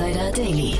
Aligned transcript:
Insider 0.00 0.32
Daily. 0.32 0.74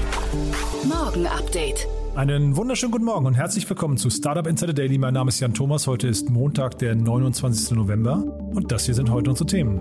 Morgen 0.88 1.26
Update. 1.26 1.86
Einen 2.14 2.56
wunderschönen 2.56 2.90
guten 2.90 3.04
Morgen 3.04 3.26
und 3.26 3.34
herzlich 3.34 3.68
willkommen 3.68 3.98
zu 3.98 4.08
Startup 4.08 4.46
Insider 4.46 4.72
Daily. 4.72 4.96
Mein 4.96 5.12
Name 5.12 5.28
ist 5.28 5.40
Jan 5.40 5.52
Thomas. 5.52 5.86
Heute 5.86 6.08
ist 6.08 6.30
Montag, 6.30 6.78
der 6.78 6.94
29. 6.94 7.72
November 7.72 8.24
und 8.54 8.72
das 8.72 8.86
hier 8.86 8.94
sind 8.94 9.10
heute 9.10 9.28
unsere 9.28 9.46
Themen. 9.46 9.78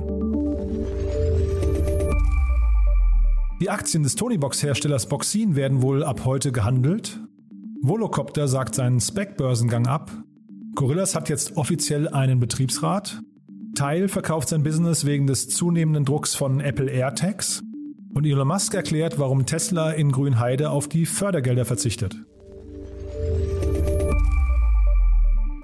Die 3.61 3.70
Aktien 3.70 4.03
des 4.03 4.16
Tonybox-Herstellers 4.16 5.07
Boxin 5.07 5.55
werden 5.55 5.81
wohl 5.81 6.03
ab 6.03 6.25
heute 6.25 6.52
gehandelt. 6.52 7.21
Volocopter 7.81 8.49
sagt 8.49 8.75
seinen 8.75 8.99
Spec-Börsengang 8.99 9.88
ab. 9.88 10.11
Gorillas 10.75 11.16
hat 11.16 11.30
jetzt 11.30 11.55
offiziell 11.55 12.09
einen 12.09 12.41
Betriebsrat. 12.41 13.21
Teil 13.73 14.09
verkauft 14.09 14.49
sein 14.49 14.63
Business 14.63 15.05
wegen 15.05 15.27
des 15.27 15.47
zunehmenden 15.47 16.03
Drucks 16.03 16.35
von 16.35 16.59
Apple 16.59 16.91
AirTags. 16.91 17.63
Und 18.13 18.26
Elon 18.26 18.48
Musk 18.48 18.73
erklärt, 18.73 19.20
warum 19.20 19.45
Tesla 19.45 19.91
in 19.91 20.12
Grünheide 20.12 20.72
auf 20.72 20.88
die 20.88 21.05
Fördergelder 21.05 21.66
verzichtet. 21.66 22.16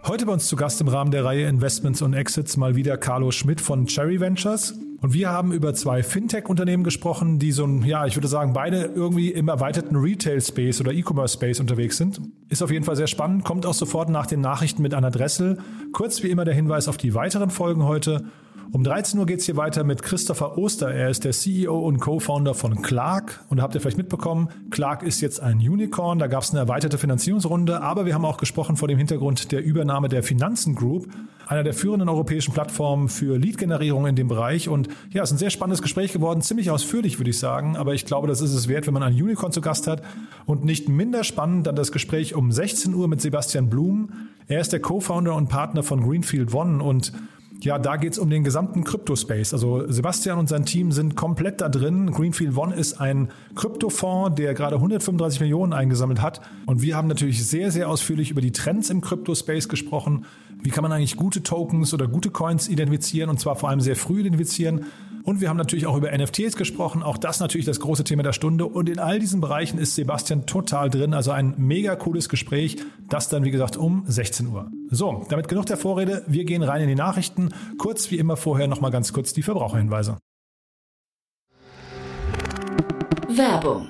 Heute 0.08 0.28
bei 0.28 0.34
uns 0.34 0.46
zu 0.46 0.56
Gast 0.56 0.80
im 0.82 0.88
Rahmen 0.88 1.10
der 1.10 1.26
Reihe 1.26 1.48
Investments 1.48 2.04
und 2.04 2.14
Exits 2.14 2.58
mal 2.58 2.76
wieder 2.76 2.96
Carlo 2.96 3.32
Schmidt 3.32 3.60
von 3.60 3.88
Cherry 3.88 4.20
Ventures. 4.20 4.76
Und 5.02 5.14
wir 5.14 5.30
haben 5.30 5.52
über 5.52 5.74
zwei 5.74 6.04
Fintech-Unternehmen 6.04 6.84
gesprochen, 6.84 7.40
die 7.40 7.52
so 7.52 7.66
ein, 7.66 7.84
ja, 7.84 8.06
ich 8.06 8.16
würde 8.16 8.28
sagen, 8.28 8.54
beide 8.54 8.84
irgendwie 8.96 9.32
im 9.32 9.48
erweiterten 9.48 9.96
Retail-Space 9.96 10.80
oder 10.80 10.94
E-Commerce-Space 10.94 11.60
unterwegs 11.60 11.98
sind. 11.98 12.22
Ist 12.50 12.62
auf 12.62 12.72
jeden 12.72 12.86
Fall 12.86 12.96
sehr 12.96 13.08
spannend, 13.08 13.44
kommt 13.44 13.66
auch 13.66 13.74
sofort 13.74 14.10
nach 14.10 14.28
den 14.28 14.42
Nachrichten 14.42 14.84
mit 14.84 14.94
Anna 14.94 15.10
Dressel. 15.10 15.58
Kurz 15.92 16.22
wie 16.22 16.30
immer 16.30 16.46
der 16.46 16.54
Hinweis 16.54 16.88
auf 16.88 16.98
die 16.98 17.16
weiteren 17.16 17.50
Folgen 17.50 17.84
heute. 17.84 18.26
Um 18.76 18.84
13 18.84 19.18
Uhr 19.20 19.26
geht 19.26 19.40
es 19.40 19.46
hier 19.46 19.56
weiter 19.56 19.86
mit 19.86 20.04
Christopher 20.04 20.58
Oster. 20.58 20.92
Er 20.92 21.10
ist 21.10 21.24
der 21.24 21.32
CEO 21.32 21.80
und 21.80 22.00
Co-Founder 22.00 22.54
von 22.54 22.82
Clark. 22.82 23.46
Und 23.48 23.58
da 23.58 23.64
habt 23.64 23.74
ihr 23.74 23.80
vielleicht 23.80 23.98
mitbekommen, 23.98 24.50
Clark 24.70 25.02
ist 25.02 25.22
jetzt 25.22 25.42
ein 25.42 25.60
Unicorn. 25.60 26.20
Da 26.20 26.28
gab 26.28 26.44
es 26.44 26.52
eine 26.52 26.60
erweiterte 26.60 26.98
Finanzierungsrunde. 26.98 27.82
Aber 27.82 28.06
wir 28.06 28.14
haben 28.14 28.26
auch 28.26 28.36
gesprochen 28.36 28.76
vor 28.76 28.90
dem 28.90 28.98
Hintergrund 28.98 29.54
der 29.54 29.64
Übernahme 29.64 30.10
der 30.10 30.24
Finanzen 30.24 30.76
Group, 30.76 31.08
einer 31.48 31.64
der 31.64 31.74
führenden 31.74 32.10
europäischen 32.10 32.54
Plattformen 32.54 33.08
für 33.08 33.38
Lead-Generierung 33.38 34.08
in 34.08 34.18
dem 34.18 34.28
Bereich. 34.28 34.68
Und 34.68 34.90
ja, 35.10 35.24
es 35.24 35.30
ist 35.30 35.36
ein 35.36 35.40
sehr 35.40 35.52
spannendes 35.52 35.82
Gespräch 35.82 36.12
geworden. 36.12 36.42
Ziemlich 36.42 36.70
ausführlich, 36.70 37.18
würde 37.18 37.30
ich 37.30 37.40
sagen. 37.40 37.78
Aber 37.78 37.94
ich 37.94 38.06
glaube, 38.06 38.28
das 38.28 38.42
ist 38.42 38.54
es 38.54 38.68
wert, 38.68 38.88
wenn 38.88 38.94
man 38.94 39.04
ein 39.04 39.14
Unicorn 39.14 39.54
zu 39.54 39.62
Gast 39.62 39.88
hat. 39.88 40.02
Und 40.46 40.66
nicht 40.66 40.90
minder 40.90 41.24
spannend 41.24 41.68
dann 41.68 41.78
das 41.78 41.94
Gespräch 41.94 42.36
um 42.36 42.52
16 42.52 42.94
Uhr 42.94 43.08
mit 43.08 43.22
Sebastian 43.22 43.70
Blum. 43.70 44.10
Er 44.48 44.60
ist 44.60 44.74
der 44.74 44.82
Co-Founder 44.82 45.34
und 45.34 45.48
Partner 45.48 45.82
von 45.82 46.04
Greenfield 46.04 46.54
One 46.54 46.84
und 46.84 47.14
ja, 47.62 47.80
da 47.80 47.96
geht 47.98 48.14
es 48.14 48.20
um 48.20 48.30
den 48.30 48.44
gesamten 48.44 48.84
Kryptospace. 48.84 49.54
Also 49.54 49.92
Sebastian 49.92 50.40
und 50.40 50.50
sein 50.50 50.66
Team 50.66 50.92
sind 50.92 51.16
komplett 51.16 51.62
da 51.62 51.70
drin. 51.70 52.12
Greenfield 52.12 52.56
One 52.56 52.76
ist 52.76 53.00
ein 53.00 53.30
Kryptofonds, 53.56 54.36
der 54.36 54.54
gerade 54.54 54.76
135 54.76 55.40
Millionen 55.40 55.74
eingesammelt 55.74 56.22
hat. 56.22 56.42
Und 56.66 56.82
wir 56.82 56.96
haben 56.96 57.08
natürlich 57.08 57.46
sehr, 57.48 57.72
sehr 57.72 57.90
ausführlich 57.90 58.32
über 58.32 58.42
die 58.42 58.52
Trends 58.52 58.90
im 58.90 59.02
Kryptospace 59.02 59.70
gesprochen. 59.70 60.26
Wie 60.66 60.72
kann 60.72 60.82
man 60.82 60.92
eigentlich 60.92 61.16
gute 61.16 61.44
Tokens 61.44 61.94
oder 61.94 62.08
gute 62.08 62.32
Coins 62.32 62.68
identifizieren 62.68 63.30
und 63.30 63.40
zwar 63.40 63.56
vor 63.56 63.70
allem 63.70 63.82
sehr 63.82 63.96
früh 63.96 64.22
identifizieren? 64.22 64.88
Und 65.24 65.40
wir 65.40 65.50
haben 65.50 65.58
natürlich 65.58 65.86
auch 65.86 65.96
über 65.96 66.12
NFTs 66.12 66.56
gesprochen. 66.56 67.04
Auch 67.04 67.18
das 67.18 67.40
natürlich 67.40 67.68
das 67.68 67.80
große 67.80 68.04
Thema 68.04 68.24
der 68.24 68.34
Stunde. 68.34 68.66
Und 68.66 68.90
in 68.90 68.98
all 68.98 69.20
diesen 69.20 69.42
Bereichen 69.42 69.78
ist 69.78 69.94
Sebastian 69.94 70.48
total 70.48 70.90
drin. 70.90 71.14
Also 71.14 71.30
ein 71.30 71.54
mega 71.58 71.96
cooles 71.96 72.30
Gespräch. 72.30 72.78
Das 73.10 73.30
dann, 73.30 73.44
wie 73.44 73.52
gesagt, 73.52 73.78
um 73.78 74.06
16 74.08 74.48
Uhr. 74.48 74.72
So, 74.90 75.24
damit 75.30 75.48
genug 75.48 75.68
der 75.68 75.78
Vorrede. 75.78 76.24
Wir 76.26 76.46
gehen 76.46 76.64
rein 76.64 76.82
in 76.82 76.88
die 76.88 76.96
Nachrichten. 76.96 77.50
Kurz 77.78 78.10
wie 78.10 78.18
immer 78.18 78.36
vorher 78.36 78.68
nochmal 78.68 78.90
ganz 78.90 79.14
kurz 79.14 79.34
die 79.34 79.44
Verbraucherhinweise. 79.44 80.18
Werbung. 83.30 83.90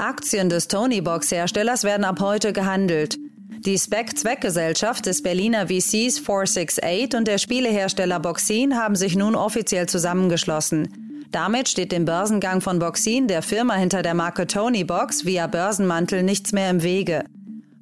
Aktien 0.00 0.48
des 0.48 0.68
Tonybox-Herstellers 0.68 1.84
werden 1.84 2.04
ab 2.04 2.20
heute 2.20 2.52
gehandelt. 2.52 3.18
Die 3.64 3.76
Spec-Zweckgesellschaft 3.76 5.06
des 5.06 5.22
Berliner 5.22 5.66
VCs 5.66 6.20
468 6.20 7.16
und 7.16 7.26
der 7.26 7.38
Spielehersteller 7.38 8.20
Boxin 8.20 8.76
haben 8.76 8.94
sich 8.94 9.16
nun 9.16 9.34
offiziell 9.34 9.88
zusammengeschlossen. 9.88 11.26
Damit 11.32 11.68
steht 11.68 11.92
dem 11.92 12.04
Börsengang 12.04 12.60
von 12.60 12.78
Boxin, 12.78 13.26
der 13.26 13.42
Firma 13.42 13.74
hinter 13.74 14.02
der 14.02 14.14
Marke 14.14 14.46
Tonybox, 14.46 15.24
via 15.26 15.46
Börsenmantel 15.46 16.22
nichts 16.22 16.52
mehr 16.52 16.70
im 16.70 16.82
Wege. 16.82 17.24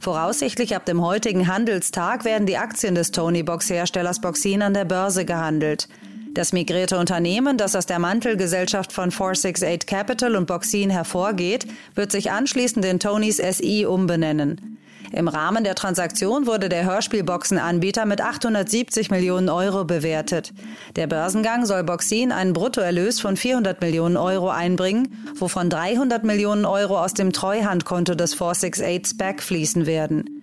Voraussichtlich 0.01 0.75
ab 0.75 0.87
dem 0.87 1.03
heutigen 1.03 1.47
Handelstag 1.47 2.25
werden 2.25 2.47
die 2.47 2.57
Aktien 2.57 2.95
des 2.95 3.13
Tonybox-Herstellers 3.13 4.21
Boxin 4.21 4.63
an 4.63 4.75
der 4.75 4.85
Börse 4.85 5.25
gehandelt. 5.25 5.89
Das 6.37 6.53
migrierte 6.53 6.99
Unternehmen, 6.99 7.57
das 7.57 7.75
aus 7.75 7.87
der 7.87 7.99
Mantelgesellschaft 7.99 8.93
von 8.93 9.11
468 9.11 9.87
Capital 9.87 10.37
und 10.37 10.47
Boxin 10.47 10.91
hervorgeht, 10.91 11.67
wird 11.95 12.13
sich 12.13 12.31
anschließend 12.31 12.85
in 12.85 13.01
Tonys 13.01 13.39
SI 13.39 13.87
umbenennen. 13.87 14.77
Im 15.13 15.29
Rahmen 15.29 15.65
der 15.65 15.75
Transaktion 15.75 16.47
wurde 16.47 16.69
der 16.69 16.85
Hörspielboxenanbieter 16.85 18.05
mit 18.05 18.21
870 18.21 19.11
Millionen 19.11 19.49
Euro 19.49 19.87
bewertet. 19.87 20.53
Der 20.97 21.07
Börsengang 21.07 21.65
soll 21.65 21.85
Boxin 21.85 22.33
einen 22.33 22.53
Bruttoerlös 22.53 23.19
von 23.19 23.39
400 23.39 23.81
Millionen 23.81 24.19
Euro 24.19 24.51
einbringen, 24.51 25.17
wovon 25.39 25.71
300 25.71 26.23
Millionen 26.25 26.67
Euro 26.67 27.03
aus 27.03 27.15
dem 27.15 27.33
Treuhandkonto 27.33 28.15
des 28.15 28.35
468 28.35 29.07
SPAC 29.07 29.43
fließen 29.43 29.87
werden. 29.87 30.36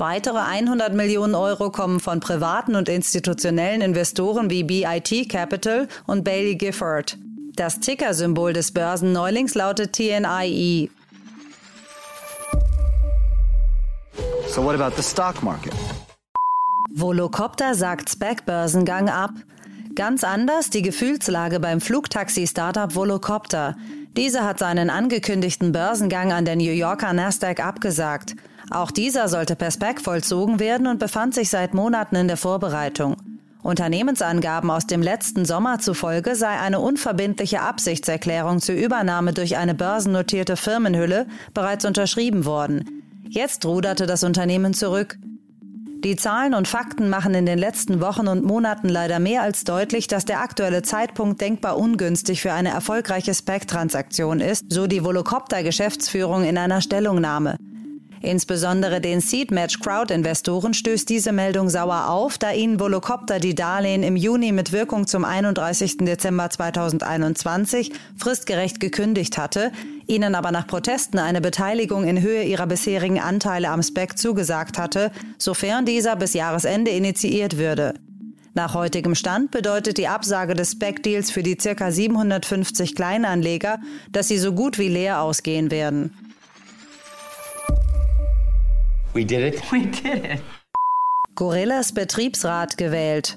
Weitere 0.00 0.38
100 0.38 0.94
Millionen 0.94 1.34
Euro 1.34 1.70
kommen 1.70 2.00
von 2.00 2.20
privaten 2.20 2.74
und 2.74 2.88
institutionellen 2.88 3.82
Investoren 3.82 4.48
wie 4.48 4.64
BIT 4.64 5.28
Capital 5.28 5.88
und 6.06 6.24
Bailey 6.24 6.56
Gifford. 6.56 7.18
Das 7.54 7.80
Tickersymbol 7.80 8.54
des 8.54 8.72
Börsenneulings 8.72 9.54
lautet 9.54 9.92
TNIE. 9.92 10.88
So 14.48 14.64
what 14.64 14.80
about 14.80 14.96
the 14.96 15.02
stock 15.02 15.42
market? 15.42 15.74
Volocopter 16.94 17.74
sagt 17.74 18.08
SPAC-Börsengang 18.08 19.10
ab. 19.10 19.32
Ganz 19.94 20.24
anders 20.24 20.70
die 20.70 20.80
Gefühlslage 20.80 21.60
beim 21.60 21.82
Flugtaxi-Startup 21.82 22.94
Volocopter. 22.94 23.76
Dieser 24.16 24.46
hat 24.46 24.60
seinen 24.60 24.88
angekündigten 24.88 25.72
Börsengang 25.72 26.32
an 26.32 26.46
der 26.46 26.56
New 26.56 26.72
Yorker 26.72 27.12
Nasdaq 27.12 27.60
abgesagt. 27.60 28.34
Auch 28.70 28.92
dieser 28.92 29.28
sollte 29.28 29.56
per 29.56 29.72
SPAC 29.72 30.00
vollzogen 30.00 30.60
werden 30.60 30.86
und 30.86 31.00
befand 31.00 31.34
sich 31.34 31.50
seit 31.50 31.74
Monaten 31.74 32.14
in 32.14 32.28
der 32.28 32.36
Vorbereitung. 32.36 33.16
Unternehmensangaben 33.62 34.70
aus 34.70 34.86
dem 34.86 35.02
letzten 35.02 35.44
Sommer 35.44 35.80
zufolge 35.80 36.34
sei 36.34 36.58
eine 36.58 36.80
unverbindliche 36.80 37.60
Absichtserklärung 37.60 38.60
zur 38.60 38.76
Übernahme 38.76 39.34
durch 39.34 39.56
eine 39.56 39.74
börsennotierte 39.74 40.56
Firmenhülle 40.56 41.26
bereits 41.52 41.84
unterschrieben 41.84 42.46
worden. 42.46 43.02
Jetzt 43.28 43.66
ruderte 43.66 44.06
das 44.06 44.22
Unternehmen 44.22 44.72
zurück. 44.72 45.18
Die 46.02 46.16
Zahlen 46.16 46.54
und 46.54 46.66
Fakten 46.66 47.10
machen 47.10 47.34
in 47.34 47.44
den 47.44 47.58
letzten 47.58 48.00
Wochen 48.00 48.28
und 48.28 48.42
Monaten 48.42 48.88
leider 48.88 49.18
mehr 49.18 49.42
als 49.42 49.64
deutlich, 49.64 50.06
dass 50.06 50.24
der 50.24 50.40
aktuelle 50.40 50.82
Zeitpunkt 50.82 51.40
denkbar 51.42 51.76
ungünstig 51.76 52.40
für 52.40 52.52
eine 52.52 52.70
erfolgreiche 52.70 53.34
SPAC-Transaktion 53.34 54.40
ist, 54.40 54.64
so 54.70 54.86
die 54.86 55.04
Volocopter-Geschäftsführung 55.04 56.44
in 56.44 56.56
einer 56.56 56.80
Stellungnahme. 56.80 57.56
Insbesondere 58.22 59.00
den 59.00 59.20
Seedmatch 59.20 59.80
Crowd-Investoren 59.80 60.74
stößt 60.74 61.08
diese 61.08 61.32
Meldung 61.32 61.70
sauer 61.70 62.10
auf, 62.10 62.36
da 62.36 62.52
ihnen 62.52 62.78
Volocopter 62.78 63.40
die 63.40 63.54
Darlehen 63.54 64.02
im 64.02 64.14
Juni 64.14 64.52
mit 64.52 64.72
Wirkung 64.72 65.06
zum 65.06 65.24
31. 65.24 65.98
Dezember 65.98 66.50
2021 66.50 67.92
fristgerecht 68.18 68.78
gekündigt 68.78 69.38
hatte, 69.38 69.72
ihnen 70.06 70.34
aber 70.34 70.50
nach 70.50 70.66
Protesten 70.66 71.18
eine 71.18 71.40
Beteiligung 71.40 72.04
in 72.04 72.20
Höhe 72.20 72.42
ihrer 72.42 72.66
bisherigen 72.66 73.20
Anteile 73.20 73.70
am 73.70 73.82
SPEC 73.82 74.18
zugesagt 74.18 74.76
hatte, 74.76 75.12
sofern 75.38 75.86
dieser 75.86 76.14
bis 76.16 76.34
Jahresende 76.34 76.90
initiiert 76.90 77.56
würde. 77.56 77.94
Nach 78.52 78.74
heutigem 78.74 79.14
Stand 79.14 79.50
bedeutet 79.50 79.96
die 79.96 80.08
Absage 80.08 80.54
des 80.54 80.72
SPEC-Deals 80.72 81.30
für 81.30 81.42
die 81.42 81.56
ca. 81.56 81.90
750 81.90 82.94
Kleinanleger, 82.94 83.78
dass 84.12 84.28
sie 84.28 84.38
so 84.38 84.52
gut 84.52 84.78
wie 84.78 84.88
leer 84.88 85.22
ausgehen 85.22 85.70
werden. 85.70 86.12
We 89.12 89.24
did 89.24 89.54
it. 89.54 89.72
We 89.72 89.86
did 89.86 90.24
it. 90.24 90.40
Gorillas 91.34 91.92
Betriebsrat 91.92 92.76
gewählt. 92.76 93.36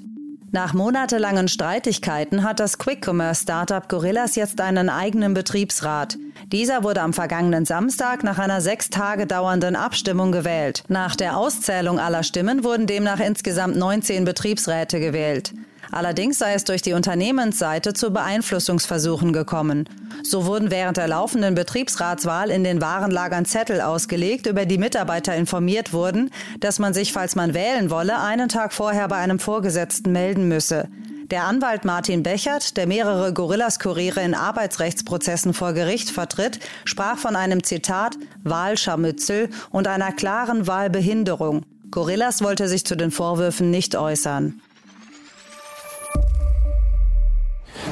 Nach 0.52 0.76
monatelangen 0.76 1.48
Streitigkeiten 1.48 2.44
hat 2.44 2.60
das 2.60 2.78
Quick-Commerce-Startup 2.78 3.90
Gorillas 3.90 4.36
jetzt 4.36 4.62
einen 4.62 4.88
eigenen 4.90 5.34
Betriebsrat. 5.34 6.20
Dieser 6.52 6.84
wurde 6.84 7.02
am 7.02 7.14
vergangenen 7.14 7.66
Samstag 7.66 8.24
nach 8.24 8.38
einer 8.38 8.62
sechs 8.62 8.92
Tage 8.92 9.26
dauernden 9.26 9.76
Abstimmung 9.76 10.32
gewählt. 10.32 10.84
Nach 10.90 11.16
der 11.16 11.38
Auszählung 11.38 11.98
aller 11.98 12.22
Stimmen 12.22 12.64
wurden 12.64 12.86
demnach 12.86 13.20
insgesamt 13.20 13.76
19 13.76 14.26
Betriebsräte 14.26 15.00
gewählt. 15.00 15.56
Allerdings 15.94 16.40
sei 16.40 16.56
es 16.56 16.64
durch 16.64 16.82
die 16.82 16.94
Unternehmensseite 16.94 17.94
zu 17.94 18.10
Beeinflussungsversuchen 18.10 19.32
gekommen. 19.32 19.88
So 20.24 20.48
wurden 20.48 20.72
während 20.72 20.98
der 20.98 21.08
laufenden 21.08 21.54
Betriebsratswahl 21.54 22.50
in 22.50 22.64
den 22.64 22.82
Warenlagern 22.82 23.46
Zettel 23.46 23.80
ausgelegt, 23.80 24.48
über 24.48 24.66
die 24.66 24.80
Mitarbeiter 24.80 25.36
informiert 25.36 25.94
wurden, 25.94 26.32
dass 26.60 26.80
man 26.80 26.96
sich, 26.96 27.14
falls 27.14 27.36
man 27.36 27.54
wählen 27.54 27.92
wolle, 27.92 28.20
einen 28.20 28.50
Tag 28.50 28.74
vorher 28.74 29.08
bei 29.08 29.18
einem 29.18 29.38
Vorgesetzten 29.38 30.12
melden 30.12 30.48
müsse. 30.48 30.88
Der 31.30 31.44
Anwalt 31.44 31.86
Martin 31.86 32.24
Bechert, 32.24 32.76
der 32.76 32.88
mehrere 32.88 33.32
Gorillas-Kuriere 33.32 34.22
in 34.22 34.34
Arbeitsrechtsprozessen 34.34 35.54
vor 35.54 35.74
Gericht 35.74 36.10
vertritt, 36.10 36.60
sprach 36.86 37.20
von 37.20 37.36
einem 37.36 37.64
Zitat 37.64 38.18
Wahlscharmützel 38.44 39.50
und 39.70 39.88
einer 39.88 40.12
klaren 40.12 40.66
Wahlbehinderung. 40.66 41.62
Gorillas 41.92 42.42
wollte 42.42 42.68
sich 42.68 42.84
zu 42.84 42.96
den 42.96 43.12
Vorwürfen 43.12 43.70
nicht 43.70 43.96
äußern. 43.96 44.60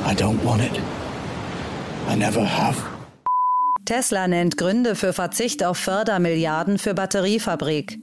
I 0.06 0.16
don't 0.16 0.44
want 0.44 0.62
it. 0.62 0.80
I 2.10 2.16
never 2.16 2.44
have. 2.44 2.78
Tesla 3.86 4.28
nennt 4.28 4.58
Gründe 4.58 4.96
für 4.96 5.14
Verzicht 5.14 5.64
auf 5.64 5.78
Fördermilliarden 5.78 6.78
für 6.78 6.94
Batteriefabrik. 6.94 8.00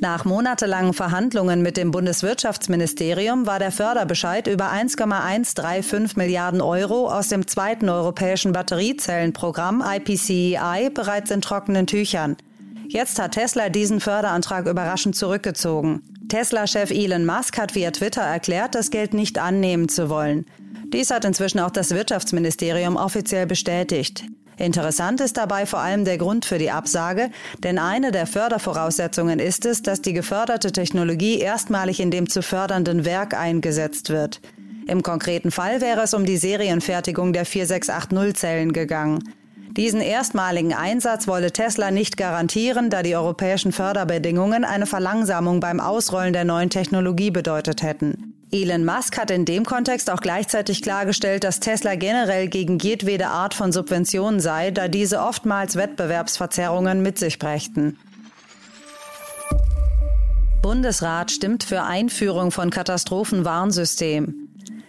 Nach 0.00 0.24
monatelangen 0.24 0.92
Verhandlungen 0.92 1.62
mit 1.62 1.76
dem 1.76 1.90
Bundeswirtschaftsministerium 1.90 3.46
war 3.46 3.58
der 3.58 3.72
Förderbescheid 3.72 4.46
über 4.46 4.70
1,135 4.70 6.16
Milliarden 6.16 6.60
Euro 6.60 7.10
aus 7.10 7.28
dem 7.28 7.46
zweiten 7.46 7.88
europäischen 7.88 8.52
Batteriezellenprogramm 8.52 9.82
IPCEI 9.82 10.86
e 10.86 10.90
bereits 10.90 11.30
in 11.30 11.40
trockenen 11.40 11.86
Tüchern. 11.86 12.36
Jetzt 12.88 13.18
hat 13.18 13.32
Tesla 13.32 13.68
diesen 13.68 14.00
Förderantrag 14.00 14.66
überraschend 14.66 15.16
zurückgezogen. 15.16 16.02
Tesla-Chef 16.28 16.90
Elon 16.90 17.24
Musk 17.24 17.56
hat 17.56 17.74
via 17.74 17.90
Twitter 17.90 18.22
erklärt, 18.22 18.74
das 18.74 18.90
Geld 18.90 19.14
nicht 19.14 19.38
annehmen 19.38 19.88
zu 19.88 20.10
wollen. 20.10 20.44
Dies 20.92 21.10
hat 21.10 21.24
inzwischen 21.24 21.60
auch 21.60 21.70
das 21.70 21.90
Wirtschaftsministerium 21.90 22.96
offiziell 22.96 23.46
bestätigt. 23.46 24.24
Interessant 24.58 25.20
ist 25.20 25.36
dabei 25.36 25.66
vor 25.66 25.80
allem 25.80 26.04
der 26.04 26.16
Grund 26.16 26.46
für 26.46 26.58
die 26.58 26.70
Absage, 26.70 27.30
denn 27.62 27.78
eine 27.78 28.10
der 28.10 28.26
Fördervoraussetzungen 28.26 29.38
ist 29.38 29.66
es, 29.66 29.82
dass 29.82 30.00
die 30.00 30.14
geförderte 30.14 30.72
Technologie 30.72 31.40
erstmalig 31.40 32.00
in 32.00 32.10
dem 32.10 32.28
zu 32.28 32.40
fördernden 32.40 33.04
Werk 33.04 33.34
eingesetzt 33.34 34.08
wird. 34.08 34.40
Im 34.86 35.02
konkreten 35.02 35.50
Fall 35.50 35.80
wäre 35.80 36.02
es 36.02 36.14
um 36.14 36.24
die 36.24 36.36
Serienfertigung 36.38 37.32
der 37.32 37.44
4680-Zellen 37.44 38.72
gegangen. 38.72 39.34
Diesen 39.76 40.00
erstmaligen 40.00 40.72
Einsatz 40.72 41.28
wolle 41.28 41.52
Tesla 41.52 41.90
nicht 41.90 42.16
garantieren, 42.16 42.88
da 42.88 43.02
die 43.02 43.14
europäischen 43.14 43.72
Förderbedingungen 43.72 44.64
eine 44.64 44.86
Verlangsamung 44.86 45.60
beim 45.60 45.80
Ausrollen 45.80 46.32
der 46.32 46.44
neuen 46.44 46.70
Technologie 46.70 47.30
bedeutet 47.30 47.82
hätten. 47.82 48.32
Elon 48.50 48.86
Musk 48.86 49.18
hat 49.18 49.30
in 49.30 49.44
dem 49.44 49.66
Kontext 49.66 50.08
auch 50.08 50.20
gleichzeitig 50.20 50.80
klargestellt, 50.80 51.44
dass 51.44 51.60
Tesla 51.60 51.94
generell 51.96 52.48
gegen 52.48 52.78
jedwede 52.78 53.26
Art 53.26 53.52
von 53.52 53.70
Subventionen 53.70 54.40
sei, 54.40 54.70
da 54.70 54.88
diese 54.88 55.20
oftmals 55.20 55.76
Wettbewerbsverzerrungen 55.76 57.02
mit 57.02 57.18
sich 57.18 57.38
brächten. 57.38 57.98
Bundesrat 60.62 61.30
stimmt 61.30 61.64
für 61.64 61.82
Einführung 61.82 62.50
von 62.50 62.70
Katastrophenwarnsystem. 62.70 64.45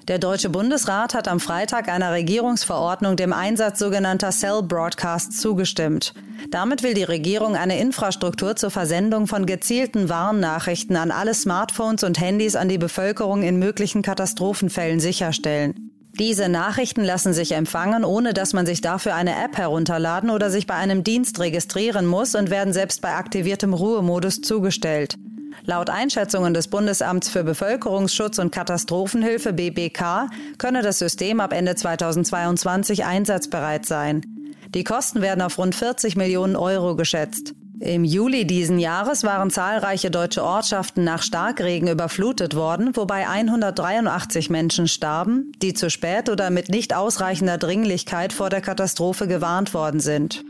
Der 0.08 0.20
Deutsche 0.20 0.50
Bundesrat 0.50 1.14
hat 1.14 1.28
am 1.28 1.42
Freitag 1.42 1.90
einer 1.90 2.14
Regierungsverordnung 2.14 3.18
dem 3.18 3.34
Einsatz 3.34 3.78
sogenannter 3.78 4.30
Cell 4.30 4.62
Broadcasts 4.64 5.42
zugestimmt. 5.42 6.14
Damit 6.50 6.82
will 6.82 6.94
die 6.94 7.04
Regierung 7.04 7.58
eine 7.58 7.78
Infrastruktur 7.78 8.56
zur 8.56 8.72
Versendung 8.72 9.28
von 9.28 9.46
gezielten 9.46 10.08
Warnnachrichten 10.08 10.96
an 10.96 11.12
alle 11.12 11.34
Smartphones 11.34 12.06
und 12.06 12.22
Handys 12.22 12.56
an 12.56 12.70
die 12.70 12.78
Bevölkerung 12.78 13.44
in 13.44 13.60
möglichen 13.60 14.02
Katastrophenfällen 14.02 15.02
sicherstellen. 15.02 15.92
Diese 16.18 16.48
Nachrichten 16.48 17.04
lassen 17.04 17.34
sich 17.34 17.52
empfangen, 17.52 18.06
ohne 18.06 18.34
dass 18.34 18.54
man 18.54 18.66
sich 18.66 18.80
dafür 18.80 19.14
eine 19.14 19.36
App 19.44 19.58
herunterladen 19.58 20.30
oder 20.30 20.50
sich 20.50 20.68
bei 20.68 20.76
einem 20.76 21.04
Dienst 21.04 21.40
registrieren 21.42 22.06
muss 22.06 22.34
und 22.34 22.50
werden 22.50 22.72
selbst 22.72 23.02
bei 23.02 23.14
aktiviertem 23.14 23.74
Ruhemodus 23.74 24.40
zugestellt. 24.40 25.18
Laut 25.64 25.90
Einschätzungen 25.90 26.54
des 26.54 26.68
Bundesamts 26.68 27.30
für 27.30 27.44
Bevölkerungsschutz 27.44 28.40
und 28.40 28.52
Katastrophenhilfe 28.52 29.54
BBK 29.54 30.30
könne 30.58 30.82
das 30.82 31.00
System 31.00 31.40
ab 31.40 31.54
Ende 31.54 31.76
2022 31.76 33.06
einsatzbereit 33.06 33.86
sein. 33.86 34.26
Die 34.74 34.84
Kosten 34.84 35.22
werden 35.22 35.42
auf 35.42 35.58
rund 35.58 35.76
40 35.76 36.16
Millionen 36.16 36.56
Euro 36.56 36.96
geschätzt. 36.96 37.54
Im 37.80 38.04
Juli 38.04 38.46
diesen 38.46 38.80
Jahres 38.80 39.24
waren 39.24 39.52
zahlreiche 39.52 40.10
deutsche 40.10 40.44
Ortschaften 40.44 41.04
nach 41.04 41.22
Starkregen 41.22 41.88
überflutet 41.88 42.56
worden, 42.56 42.96
wobei 42.96 43.28
183 43.28 44.50
Menschen 44.50 44.88
starben, 44.88 45.52
die 45.62 45.76
zu 45.76 45.92
spät 45.92 46.30
oder 46.30 46.50
mit 46.50 46.70
nicht 46.70 46.96
ausreichender 46.96 47.60
Dringlichkeit 47.60 48.34
vor 48.34 48.50
der 48.50 48.62
Katastrophe 48.62 49.28
gewarnt 49.28 49.76
worden 49.76 50.00
sind. 50.00 50.44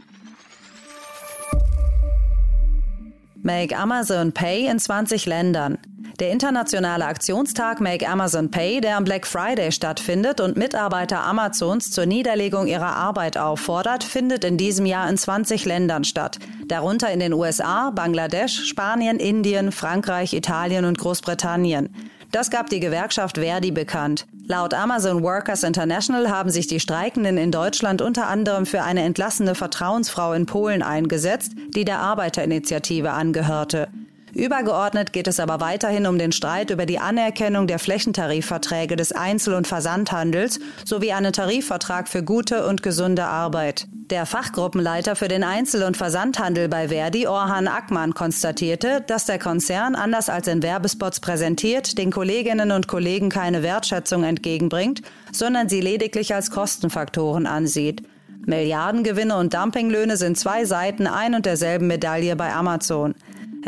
Make 3.48 3.78
Amazon 3.78 4.34
Pay 4.34 4.68
in 4.68 4.78
20 4.78 5.26
Ländern. 5.26 5.78
Der 6.20 6.32
internationale 6.32 7.06
Aktionstag 7.06 7.80
Make 7.80 8.06
Amazon 8.06 8.52
Pay, 8.52 8.82
der 8.82 8.98
am 8.98 9.06
Black 9.06 9.26
Friday 9.26 9.72
stattfindet 9.72 10.42
und 10.42 10.58
Mitarbeiter 10.58 11.24
Amazons 11.24 11.90
zur 11.90 12.06
Niederlegung 12.06 12.68
ihrer 12.68 12.98
Arbeit 12.98 13.38
auffordert, 13.38 14.04
findet 14.04 14.44
in 14.44 14.58
diesem 14.58 14.86
Jahr 14.86 15.10
in 15.10 15.16
20 15.16 15.64
Ländern 15.64 16.04
statt. 16.04 16.40
Darunter 16.66 17.10
in 17.10 17.22
den 17.22 17.32
USA, 17.32 17.92
Bangladesch, 17.92 18.66
Spanien, 18.66 19.18
Indien, 19.18 19.72
Frankreich, 19.72 20.34
Italien 20.34 20.84
und 20.84 20.98
Großbritannien. 20.98 21.88
Das 22.34 22.50
gab 22.50 22.70
die 22.70 22.82
Gewerkschaft 22.82 23.38
Verdi 23.38 23.72
bekannt. 23.72 24.28
Laut 24.50 24.74
Amazon 24.74 25.24
Workers 25.24 25.64
International 25.64 26.30
haben 26.30 26.50
sich 26.50 26.68
die 26.68 26.80
Streikenden 26.80 27.38
in 27.38 27.52
Deutschland 27.52 28.02
unter 28.02 28.28
anderem 28.28 28.66
für 28.66 28.82
eine 28.82 29.02
entlassene 29.02 29.56
Vertrauensfrau 29.56 30.32
in 30.32 30.46
Polen 30.46 30.82
eingesetzt, 30.82 31.52
die 31.76 31.84
der 31.84 32.00
Arbeiterinitiative 32.00 33.12
angehörte. 33.12 33.90
Übergeordnet 34.38 35.14
geht 35.14 35.28
es 35.28 35.40
aber 35.40 35.60
weiterhin 35.62 36.06
um 36.06 36.20
den 36.20 36.32
Streit 36.32 36.70
über 36.70 36.86
die 36.86 37.00
Anerkennung 37.00 37.66
der 37.66 37.80
Flächentarifverträge 37.80 38.96
des 38.96 39.12
Einzel- 39.12 39.56
und 39.56 39.66
Versandhandels 39.66 40.60
sowie 40.86 41.12
einen 41.12 41.34
Tarifvertrag 41.34 42.08
für 42.08 42.22
gute 42.22 42.68
und 42.68 42.84
gesunde 42.84 43.26
Arbeit. 43.26 43.88
Der 43.92 44.28
Fachgruppenleiter 44.28 45.16
für 45.16 45.28
den 45.28 45.44
Einzel- 45.44 45.82
und 45.82 45.98
Versandhandel 45.98 46.70
bei 46.70 46.90
Verdi, 46.90 47.26
Orhan 47.26 47.68
Ackmann, 47.68 48.14
konstatierte, 48.14 49.04
dass 49.08 49.26
der 49.26 49.40
Konzern, 49.40 49.96
anders 49.96 50.30
als 50.30 50.48
in 50.48 50.62
Werbespots 50.62 51.20
präsentiert, 51.20 51.98
den 51.98 52.12
Kolleginnen 52.12 52.72
und 52.72 52.88
Kollegen 52.88 53.30
keine 53.30 53.64
Wertschätzung 53.64 54.24
entgegenbringt, 54.24 55.02
sondern 55.32 55.68
sie 55.68 55.82
lediglich 55.82 56.36
als 56.36 56.52
Kostenfaktoren 56.52 57.48
ansieht. 57.48 58.04
Milliardengewinne 58.46 59.36
und 59.36 59.56
Dumpinglöhne 59.56 60.16
sind 60.16 60.38
zwei 60.38 60.64
Seiten 60.66 61.08
ein 61.08 61.34
und 61.34 61.48
derselben 61.48 61.88
Medaille 61.88 62.36
bei 62.36 62.54
Amazon. 62.54 63.16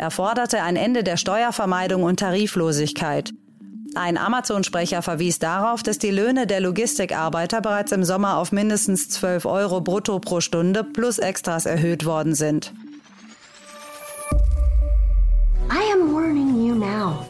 Er 0.00 0.10
forderte 0.10 0.62
ein 0.62 0.76
Ende 0.76 1.04
der 1.04 1.18
Steuervermeidung 1.18 2.04
und 2.04 2.20
Tariflosigkeit. 2.20 3.34
Ein 3.94 4.16
Amazon-Sprecher 4.16 5.02
verwies 5.02 5.40
darauf, 5.40 5.82
dass 5.82 5.98
die 5.98 6.10
Löhne 6.10 6.46
der 6.46 6.60
Logistikarbeiter 6.60 7.60
bereits 7.60 7.92
im 7.92 8.02
Sommer 8.02 8.38
auf 8.38 8.50
mindestens 8.50 9.10
12 9.10 9.44
Euro 9.44 9.82
brutto 9.82 10.18
pro 10.18 10.40
Stunde 10.40 10.84
plus 10.84 11.18
Extras 11.18 11.66
erhöht 11.66 12.06
worden 12.06 12.34
sind. 12.34 12.72
I 15.70 15.92
am 15.92 16.14
warning 16.14 16.66
you 16.66 16.74
now. 16.74 17.26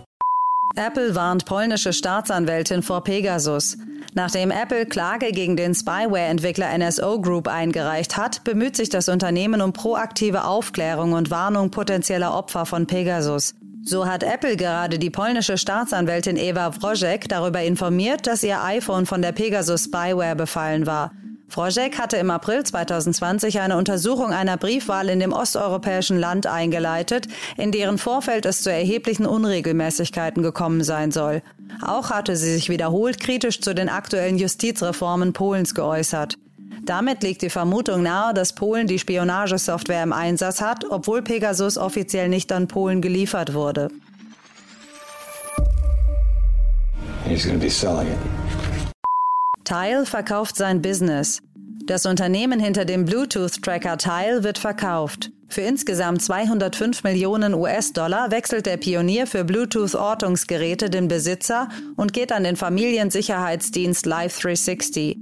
Apple 0.77 1.17
warnt 1.17 1.47
polnische 1.47 1.93
Staatsanwältin 1.93 2.83
vor 2.83 3.03
Pegasus. 3.03 3.77
Nachdem 4.15 4.51
Apple 4.51 4.87
Klage 4.87 5.33
gegen 5.33 5.57
den 5.57 5.75
Spyware-Entwickler 5.75 6.77
NSO 6.79 7.21
Group 7.21 7.49
eingereicht 7.49 8.17
hat, 8.17 8.45
bemüht 8.45 8.77
sich 8.77 8.89
das 8.89 9.09
Unternehmen 9.09 9.63
um 9.63 9.73
proaktive 9.73 10.45
Aufklärung 10.45 11.13
und 11.13 11.31
Warnung 11.31 11.71
potenzieller 11.71 12.35
Opfer 12.35 12.67
von 12.67 12.87
Pegasus. 12.87 13.55
So 13.83 14.07
hat 14.07 14.23
Apple 14.23 14.57
gerade 14.57 14.99
die 14.99 15.11
polnische 15.11 15.59
Staatsanwältin 15.59 16.37
Eva 16.37 16.73
Wrożek 16.81 17.29
darüber 17.29 17.63
informiert, 17.63 18.27
dass 18.27 18.43
ihr 18.43 18.63
iPhone 18.63 19.07
von 19.07 19.23
der 19.23 19.33
Pegasus 19.33 19.85
Spyware 19.85 20.37
befallen 20.37 20.87
war. 20.87 21.13
Wrożek 21.51 21.99
hatte 21.99 22.17
im 22.17 22.31
April 22.31 22.63
2020 22.63 23.61
eine 23.61 23.77
Untersuchung 23.77 24.33
einer 24.33 24.57
Briefwahl 24.57 25.09
in 25.09 25.19
dem 25.19 25.33
osteuropäischen 25.33 26.19
Land 26.19 26.47
eingeleitet, 26.47 27.27
in 27.57 27.73
deren 27.73 27.99
Vorfeld 27.99 28.47
es 28.47 28.63
zu 28.63 28.71
erheblichen 28.71 29.27
Unregelmäßigkeiten 29.27 30.43
gekommen 30.43 30.85
sein 30.85 31.11
soll. 31.11 31.43
Auch 31.83 32.11
hatte 32.11 32.37
sie 32.37 32.55
sich 32.55 32.69
wiederholt 32.69 33.19
kritisch 33.19 33.61
zu 33.61 33.75
den 33.75 33.89
aktuellen 33.89 34.39
Justizreformen 34.39 35.33
Polens 35.33 35.75
geäußert. 35.75 36.37
Damit 36.85 37.23
liegt 37.23 37.43
die 37.43 37.51
Vermutung 37.51 38.03
nahe, 38.03 38.33
dass 38.33 38.55
Polen 38.55 38.87
die 38.87 38.99
Spionagesoftware 38.99 40.03
im 40.03 40.13
Einsatz 40.13 40.61
hat, 40.61 40.85
obwohl 40.89 41.23
Pegasus 41.23 41.77
offiziell 41.77 42.29
nicht 42.29 42.53
an 42.53 42.69
Polen 42.69 43.03
geliefert 43.03 43.55
wurde. 43.55 43.89
He's 47.27 47.45
to 47.45 47.59
be 47.59 47.71
selling 47.71 48.09
it. 48.09 48.60
Tile 49.71 50.05
verkauft 50.05 50.57
sein 50.57 50.83
Business. 50.83 51.43
Das 51.87 52.05
Unternehmen 52.05 52.59
hinter 52.59 52.85
dem 52.85 53.05
Bluetooth-Tracker 53.05 53.99
Tile 53.99 54.43
wird 54.43 54.59
verkauft. 54.59 55.31
Für 55.47 55.61
insgesamt 55.61 56.23
205 56.23 57.05
Millionen 57.05 57.55
US-Dollar 57.55 58.33
wechselt 58.33 58.67
der 58.67 58.79
Pionier 58.79 59.29
für 59.29 59.45
Bluetooth-Ortungsgeräte 59.45 60.91
den 60.91 61.07
Besitzer 61.07 61.69
und 61.95 62.13
geht 62.13 62.33
an 62.33 62.43
den 62.43 62.57
Familiensicherheitsdienst 62.57 64.07
Live 64.07 64.41
360. 64.41 65.17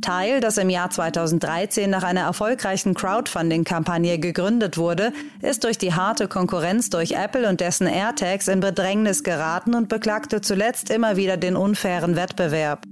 Tile, 0.00 0.40
das 0.40 0.58
im 0.58 0.68
Jahr 0.68 0.90
2013 0.90 1.88
nach 1.88 2.02
einer 2.02 2.22
erfolgreichen 2.22 2.94
Crowdfunding-Kampagne 2.94 4.18
gegründet 4.18 4.78
wurde, 4.78 5.12
ist 5.42 5.62
durch 5.62 5.78
die 5.78 5.94
harte 5.94 6.26
Konkurrenz 6.26 6.90
durch 6.90 7.12
Apple 7.12 7.48
und 7.48 7.60
dessen 7.60 7.86
AirTags 7.86 8.48
in 8.48 8.58
Bedrängnis 8.58 9.22
geraten 9.22 9.76
und 9.76 9.88
beklagte 9.88 10.40
zuletzt 10.40 10.90
immer 10.90 11.16
wieder 11.16 11.36
den 11.36 11.54
unfairen 11.54 12.16
Wettbewerb. 12.16 12.84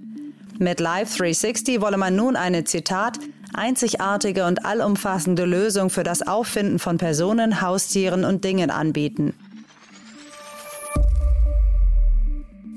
Mit 0.62 0.78
Live 0.78 1.16
360 1.16 1.80
wolle 1.80 1.96
man 1.96 2.14
nun 2.14 2.36
eine 2.36 2.64
Zitat 2.64 3.18
einzigartige 3.54 4.44
und 4.44 4.66
allumfassende 4.66 5.46
Lösung 5.46 5.88
für 5.88 6.02
das 6.02 6.20
Auffinden 6.20 6.78
von 6.78 6.98
Personen, 6.98 7.62
Haustieren 7.62 8.26
und 8.26 8.44
Dingen 8.44 8.70
anbieten. 8.70 9.32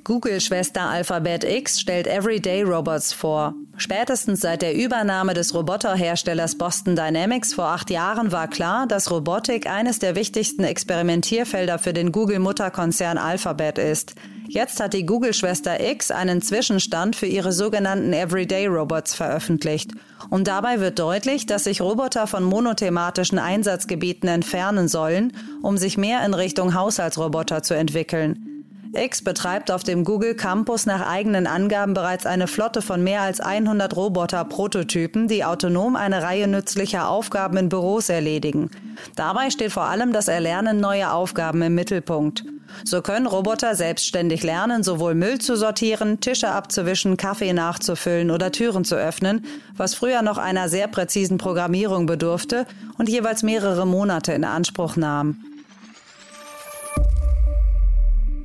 Google-Schwester 0.04 0.90
Alphabet 0.90 1.46
X 1.46 1.80
stellt 1.80 2.08
Everyday 2.08 2.64
Robots 2.64 3.14
vor. 3.14 3.56
Spätestens 3.78 4.42
seit 4.42 4.62
der 4.62 4.76
Übernahme 4.76 5.34
des 5.34 5.56
Roboterherstellers 5.56 6.58
Boston 6.58 6.98
Dynamics 6.98 7.54
vor 7.54 7.68
acht 7.68 7.90
Jahren 7.90 8.34
war 8.34 8.50
klar, 8.50 8.86
dass 8.86 9.10
Robotik 9.10 9.66
eines 9.66 10.00
der 10.00 10.16
wichtigsten 10.16 10.66
Experimentierfelder 10.66 11.80
für 11.80 11.94
den 11.94 12.12
Google-Mutterkonzern 12.12 13.18
Alphabet 13.18 13.78
ist. 13.78 14.16
Jetzt 14.50 14.82
hat 14.82 14.94
die 14.94 15.06
Google-Schwester 15.06 15.80
X 15.80 16.12
einen 16.12 16.42
Zwischenstand 16.42 17.16
für 17.16 17.26
ihre 17.26 17.54
sogenannten 17.54 18.12
Everyday 18.12 18.68
Robots 18.68 19.14
veröffentlicht. 19.14 19.92
Und 20.30 20.50
dabei 20.50 20.82
wird 20.82 21.00
deutlich, 21.00 21.46
dass 21.46 21.64
sich 21.64 21.80
Roboter 21.80 22.28
von 22.28 22.44
monothematischen 22.44 23.40
Einsatzgebieten 23.40 24.28
entfernen 24.28 24.90
sollen, 24.90 25.32
um 25.62 25.78
sich 25.78 25.98
mehr 25.98 26.26
in 26.26 26.34
Richtung 26.34 26.74
Haushaltsroboter 26.74 27.64
zu 27.64 27.74
entwickeln. 27.74 28.53
X 28.96 29.24
betreibt 29.24 29.72
auf 29.72 29.84
dem 29.84 30.04
Google 30.04 30.36
Campus 30.36 30.86
nach 30.86 31.08
eigenen 31.08 31.48
Angaben 31.48 31.96
bereits 31.96 32.28
eine 32.28 32.48
Flotte 32.48 32.84
von 32.84 33.04
mehr 33.04 33.22
als 33.22 33.40
100 33.40 33.96
Roboter-Prototypen, 33.96 35.28
die 35.28 35.44
autonom 35.44 35.96
eine 35.96 36.22
Reihe 36.22 36.48
nützlicher 36.48 37.10
Aufgaben 37.10 37.58
in 37.58 37.70
Büros 37.70 38.10
erledigen. 38.10 38.70
Dabei 39.16 39.50
steht 39.50 39.72
vor 39.72 39.86
allem 39.86 40.14
das 40.14 40.28
Erlernen 40.28 40.80
neuer 40.80 41.14
Aufgaben 41.14 41.62
im 41.64 41.74
Mittelpunkt. 41.74 42.44
So 42.84 43.02
können 43.02 43.26
Roboter 43.26 43.76
selbstständig 43.76 44.44
lernen, 44.44 44.84
sowohl 44.84 45.16
Müll 45.16 45.40
zu 45.40 45.56
sortieren, 45.56 46.20
Tische 46.20 46.50
abzuwischen, 46.50 47.18
Kaffee 47.18 47.54
nachzufüllen 47.54 48.30
oder 48.30 48.52
Türen 48.52 48.86
zu 48.86 48.96
öffnen, 48.96 49.46
was 49.76 49.96
früher 49.96 50.22
noch 50.22 50.38
einer 50.38 50.70
sehr 50.70 50.88
präzisen 50.88 51.38
Programmierung 51.38 52.06
bedurfte 52.06 52.66
und 52.98 53.10
jeweils 53.10 53.42
mehrere 53.44 53.88
Monate 53.88 54.34
in 54.34 54.44
Anspruch 54.44 54.96
nahm. 54.96 55.38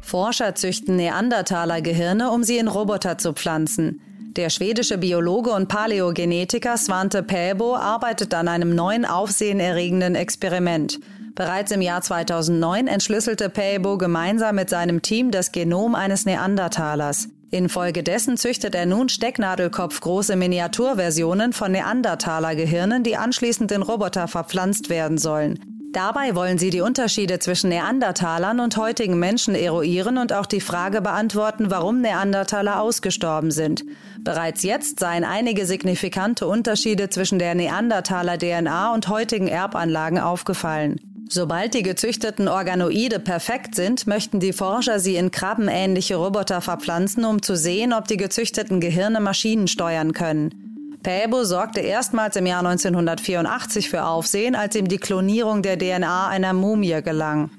Forscher 0.08 0.54
züchten 0.54 0.96
Neandertaler-Gehirne, 0.96 2.30
um 2.30 2.42
sie 2.42 2.56
in 2.56 2.66
Roboter 2.66 3.18
zu 3.18 3.34
pflanzen. 3.34 4.00
Der 4.36 4.48
schwedische 4.48 4.96
Biologe 4.96 5.50
und 5.50 5.68
Paläogenetiker 5.68 6.78
Svante 6.78 7.22
Pääbo 7.22 7.76
arbeitet 7.76 8.32
an 8.32 8.48
einem 8.48 8.74
neuen 8.74 9.04
aufsehenerregenden 9.04 10.14
Experiment. 10.14 10.98
Bereits 11.34 11.72
im 11.72 11.82
Jahr 11.82 12.00
2009 12.00 12.86
entschlüsselte 12.86 13.50
Pääbo 13.50 13.98
gemeinsam 13.98 14.54
mit 14.54 14.70
seinem 14.70 15.02
Team 15.02 15.30
das 15.30 15.52
Genom 15.52 15.94
eines 15.94 16.24
Neandertalers. 16.24 17.28
Infolgedessen 17.50 18.38
züchtet 18.38 18.74
er 18.74 18.86
nun 18.86 19.10
stecknadelkopfgroße 19.10 20.36
Miniaturversionen 20.36 21.52
von 21.52 21.72
Neandertaler-Gehirnen, 21.72 23.02
die 23.02 23.18
anschließend 23.18 23.70
in 23.72 23.82
Roboter 23.82 24.26
verpflanzt 24.26 24.88
werden 24.88 25.18
sollen. 25.18 25.77
Dabei 25.92 26.34
wollen 26.34 26.58
sie 26.58 26.68
die 26.68 26.82
Unterschiede 26.82 27.38
zwischen 27.38 27.70
Neandertalern 27.70 28.60
und 28.60 28.76
heutigen 28.76 29.18
Menschen 29.18 29.54
eruieren 29.54 30.18
und 30.18 30.34
auch 30.34 30.44
die 30.44 30.60
Frage 30.60 31.00
beantworten, 31.00 31.70
warum 31.70 32.02
Neandertaler 32.02 32.82
ausgestorben 32.82 33.50
sind. 33.50 33.84
Bereits 34.20 34.62
jetzt 34.62 35.00
seien 35.00 35.24
einige 35.24 35.64
signifikante 35.64 36.46
Unterschiede 36.46 37.08
zwischen 37.08 37.38
der 37.38 37.54
Neandertaler-DNA 37.54 38.92
und 38.92 39.08
heutigen 39.08 39.48
Erbanlagen 39.48 40.18
aufgefallen. 40.18 41.00
Sobald 41.30 41.72
die 41.72 41.82
gezüchteten 41.82 42.48
Organoide 42.48 43.18
perfekt 43.18 43.74
sind, 43.74 44.06
möchten 44.06 44.40
die 44.40 44.52
Forscher 44.52 44.98
sie 44.98 45.16
in 45.16 45.30
krabbenähnliche 45.30 46.16
Roboter 46.16 46.60
verpflanzen, 46.60 47.24
um 47.24 47.42
zu 47.42 47.56
sehen, 47.56 47.92
ob 47.94 48.08
die 48.08 48.16
gezüchteten 48.16 48.80
Gehirne 48.80 49.20
Maschinen 49.20 49.68
steuern 49.68 50.12
können. 50.12 50.68
Päbo 51.02 51.44
sorgte 51.44 51.80
erstmals 51.80 52.36
im 52.36 52.46
Jahr 52.46 52.60
1984 52.60 53.88
für 53.88 54.04
Aufsehen, 54.04 54.54
als 54.54 54.74
ihm 54.74 54.88
die 54.88 54.98
Klonierung 54.98 55.62
der 55.62 55.78
DNA 55.78 56.28
einer 56.28 56.52
Mumie 56.52 57.00
gelang. 57.02 57.50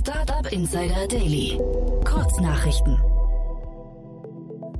Startup 0.00 0.50
Insider 0.52 1.06
Daily. 1.08 1.58
Kurznachrichten. 2.04 3.15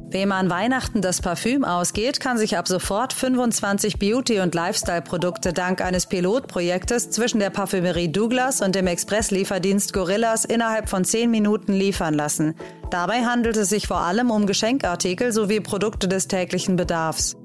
Wem 0.08 0.30
an 0.30 0.48
Weihnachten 0.50 1.02
das 1.02 1.20
Parfüm 1.20 1.64
ausgeht, 1.64 2.20
kann 2.20 2.38
sich 2.38 2.56
ab 2.56 2.68
sofort 2.68 3.12
25 3.12 3.98
Beauty- 3.98 4.38
und 4.38 4.54
Lifestyle-Produkte 4.54 5.52
dank 5.52 5.80
eines 5.80 6.06
Pilotprojektes 6.06 7.10
zwischen 7.10 7.40
der 7.40 7.50
Parfümerie 7.50 8.12
Douglas 8.12 8.62
und 8.62 8.76
dem 8.76 8.86
Expresslieferdienst 8.86 9.92
Gorillas 9.92 10.44
innerhalb 10.44 10.88
von 10.88 11.04
10 11.04 11.28
Minuten 11.28 11.72
liefern 11.72 12.14
lassen. 12.14 12.54
Dabei 12.90 13.24
handelt 13.24 13.56
es 13.56 13.68
sich 13.68 13.88
vor 13.88 13.98
allem 13.98 14.30
um 14.30 14.46
Geschenkartikel 14.46 15.32
sowie 15.32 15.58
Produkte 15.58 16.06
des 16.06 16.28
täglichen 16.28 16.76
Bedarfs. 16.76 17.36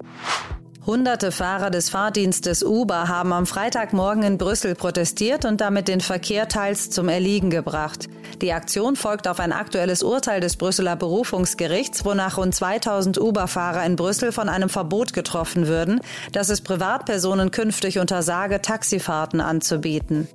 Hunderte 0.84 1.30
Fahrer 1.30 1.70
des 1.70 1.90
Fahrdienstes 1.90 2.64
Uber 2.64 3.06
haben 3.06 3.32
am 3.32 3.46
Freitagmorgen 3.46 4.24
in 4.24 4.36
Brüssel 4.36 4.74
protestiert 4.74 5.44
und 5.44 5.60
damit 5.60 5.86
den 5.86 6.00
Verkehr 6.00 6.48
teils 6.48 6.90
zum 6.90 7.08
Erliegen 7.08 7.50
gebracht. 7.50 8.08
Die 8.40 8.52
Aktion 8.52 8.96
folgt 8.96 9.28
auf 9.28 9.38
ein 9.38 9.52
aktuelles 9.52 10.02
Urteil 10.02 10.40
des 10.40 10.56
Brüsseler 10.56 10.96
Berufungsgerichts, 10.96 12.04
wonach 12.04 12.36
rund 12.36 12.52
2000 12.52 13.20
Uber-Fahrer 13.20 13.86
in 13.86 13.94
Brüssel 13.94 14.32
von 14.32 14.48
einem 14.48 14.68
Verbot 14.68 15.12
getroffen 15.12 15.68
würden, 15.68 16.00
dass 16.32 16.48
es 16.48 16.62
Privatpersonen 16.62 17.52
künftig 17.52 18.00
untersage, 18.00 18.60
Taxifahrten 18.60 19.40
anzubieten. 19.40 20.26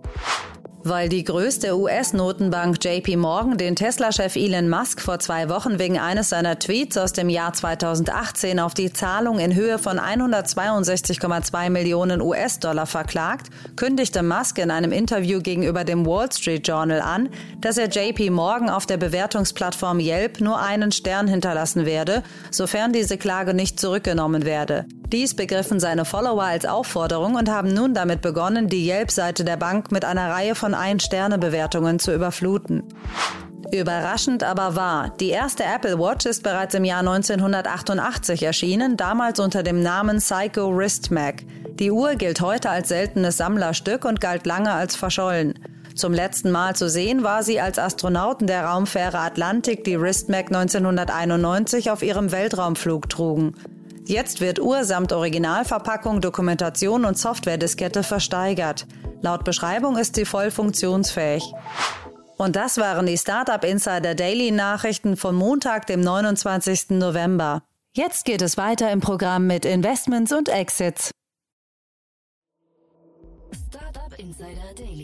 Weil 0.89 1.09
die 1.09 1.25
größte 1.25 1.77
US-Notenbank 1.77 2.77
JP 2.81 3.17
Morgan 3.17 3.57
den 3.57 3.75
Tesla-Chef 3.75 4.37
Elon 4.37 4.69
Musk 4.69 5.01
vor 5.01 5.19
zwei 5.19 5.49
Wochen 5.49 5.79
wegen 5.79 5.99
eines 5.99 6.29
seiner 6.29 6.59
Tweets 6.59 6.97
aus 6.97 7.11
dem 7.11 7.27
Jahr 7.27 7.51
2018 7.51 8.57
auf 8.57 8.73
die 8.73 8.93
Zahlung 8.93 9.37
in 9.39 9.53
Höhe 9.53 9.79
von 9.79 9.99
162,2 9.99 11.69
Millionen 11.69 12.21
US-Dollar 12.21 12.85
verklagt, 12.85 13.47
kündigte 13.75 14.23
Musk 14.23 14.59
in 14.59 14.71
einem 14.71 14.93
Interview 14.93 15.41
gegenüber 15.41 15.83
dem 15.83 16.05
Wall 16.05 16.31
Street 16.31 16.65
Journal 16.65 17.01
an, 17.01 17.27
dass 17.59 17.77
er 17.77 17.89
JP 17.89 18.29
Morgan 18.29 18.69
auf 18.69 18.85
der 18.85 18.95
Bewertungsplattform 18.95 19.99
Yelp 19.99 20.39
nur 20.39 20.57
einen 20.57 20.93
Stern 20.93 21.27
hinterlassen 21.27 21.85
werde, 21.85 22.23
sofern 22.49 22.93
diese 22.93 23.17
Klage 23.17 23.53
nicht 23.53 23.77
zurückgenommen 23.77 24.45
werde. 24.45 24.85
Dies 25.11 25.33
begriffen 25.33 25.79
seine 25.79 26.03
Follower 26.03 26.43
als 26.43 26.65
Aufforderung 26.65 27.35
und 27.35 27.49
haben 27.49 27.73
nun 27.73 27.93
damit 27.93 28.21
begonnen, 28.21 28.67
die 28.67 28.89
Yelp-Seite 28.89 29.45
der 29.45 29.55
Bank 29.55 29.89
mit 29.89 30.03
einer 30.03 30.29
Reihe 30.29 30.53
von 30.53 30.73
Ein-Sterne-Bewertungen 30.73 31.97
zu 31.97 32.13
überfluten. 32.13 32.83
Überraschend 33.71 34.43
aber 34.43 34.75
wahr, 34.75 35.13
die 35.19 35.29
erste 35.29 35.63
Apple 35.63 35.97
Watch 35.97 36.25
ist 36.25 36.43
bereits 36.43 36.73
im 36.73 36.83
Jahr 36.83 36.99
1988 36.99 38.43
erschienen, 38.43 38.97
damals 38.97 39.39
unter 39.39 39.63
dem 39.63 39.81
Namen 39.81 40.17
Psycho 40.17 40.75
Wrist 40.75 41.09
Mag. 41.09 41.43
Die 41.79 41.91
Uhr 41.91 42.15
gilt 42.15 42.41
heute 42.41 42.69
als 42.69 42.89
seltenes 42.89 43.37
Sammlerstück 43.37 44.03
und 44.03 44.19
galt 44.19 44.45
lange 44.45 44.71
als 44.71 44.97
verschollen. 44.97 45.53
Zum 45.95 46.13
letzten 46.13 46.51
Mal 46.51 46.75
zu 46.75 46.89
sehen 46.89 47.23
war 47.23 47.43
sie, 47.43 47.61
als 47.61 47.79
Astronauten 47.79 48.45
der 48.45 48.65
Raumfähre 48.65 49.19
Atlantik 49.19 49.85
die 49.85 49.99
Wristmac 49.99 50.47
1991 50.47 51.91
auf 51.91 52.03
ihrem 52.03 52.31
Weltraumflug 52.31 53.09
trugen. 53.09 53.55
Jetzt 54.07 54.39
wird 54.39 54.59
Uhr 54.59 54.85
samt 54.85 55.11
Originalverpackung, 55.11 56.21
Dokumentation 56.21 57.03
und 57.03 57.17
Softwarediskette 57.17 58.03
versteigert. 58.03 58.87
Laut 59.21 59.43
Beschreibung 59.43 59.97
ist 59.97 60.15
sie 60.15 60.23
voll 60.23 60.49
funktionsfähig. 60.49 61.43
Und 62.37 62.55
das 62.55 62.77
waren 62.77 63.05
die 63.05 63.17
Startup 63.17 63.61
Insider 63.65 64.15
Daily 64.15 64.51
Nachrichten 64.51 65.17
von 65.17 65.35
Montag, 65.35 65.87
dem 65.87 65.99
29. 65.99 66.91
November. 66.91 67.63
Jetzt 67.97 68.23
geht 68.23 68.41
es 68.41 68.55
weiter 68.55 68.91
im 68.91 69.01
Programm 69.01 69.45
mit 69.45 69.65
Investments 69.65 70.31
und 70.31 70.47
Exits. 70.47 71.11
Startup 73.67 74.17
Insider 74.17 74.73
Daily. 74.77 74.96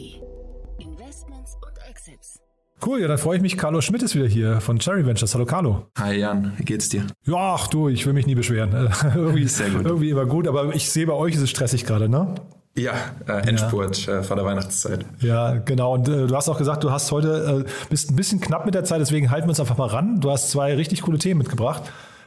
Cool, 2.85 2.99
ja, 2.99 3.07
dann 3.07 3.17
freue 3.17 3.37
ich 3.37 3.41
mich. 3.41 3.57
Carlo 3.57 3.79
Schmidt 3.79 4.03
ist 4.03 4.13
wieder 4.13 4.27
hier 4.27 4.59
von 4.59 4.77
Cherry 4.77 5.05
Ventures. 5.05 5.33
Hallo 5.33 5.45
Carlo. 5.45 5.87
Hi 5.97 6.15
Jan, 6.15 6.51
wie 6.57 6.65
geht's 6.65 6.89
dir? 6.89 7.05
Ja, 7.25 7.55
ach 7.55 7.67
du, 7.67 7.87
ich 7.87 8.05
will 8.05 8.11
mich 8.11 8.27
nie 8.27 8.35
beschweren. 8.35 8.73
irgendwie, 9.15 9.47
Sehr 9.47 9.69
gut. 9.69 9.85
irgendwie 9.85 10.09
immer 10.09 10.25
gut, 10.25 10.49
aber 10.49 10.75
ich 10.75 10.89
sehe 10.89 11.07
bei 11.07 11.13
euch 11.13 11.35
ist 11.35 11.41
es 11.41 11.49
stressig 11.49 11.85
gerade, 11.85 12.09
ne? 12.09 12.35
Ja, 12.75 12.93
äh, 13.27 13.47
Endspurt 13.47 14.05
ja. 14.07 14.19
Äh, 14.19 14.23
vor 14.23 14.35
der 14.35 14.45
Weihnachtszeit. 14.45 15.05
Ja, 15.21 15.53
genau. 15.53 15.93
Und 15.93 16.09
äh, 16.09 16.27
du 16.27 16.35
hast 16.35 16.49
auch 16.49 16.57
gesagt, 16.57 16.83
du 16.83 16.91
hast 16.91 17.09
heute 17.11 17.65
äh, 17.65 17.87
bist 17.89 18.11
ein 18.11 18.17
bisschen 18.17 18.41
knapp 18.41 18.65
mit 18.65 18.75
der 18.75 18.83
Zeit, 18.83 18.99
deswegen 18.99 19.31
halten 19.31 19.45
wir 19.45 19.51
uns 19.51 19.61
einfach 19.61 19.77
mal 19.77 19.87
ran. 19.87 20.19
Du 20.19 20.29
hast 20.29 20.49
zwei 20.49 20.75
richtig 20.75 21.03
coole 21.03 21.19
Themen 21.19 21.37
mitgebracht. 21.37 21.83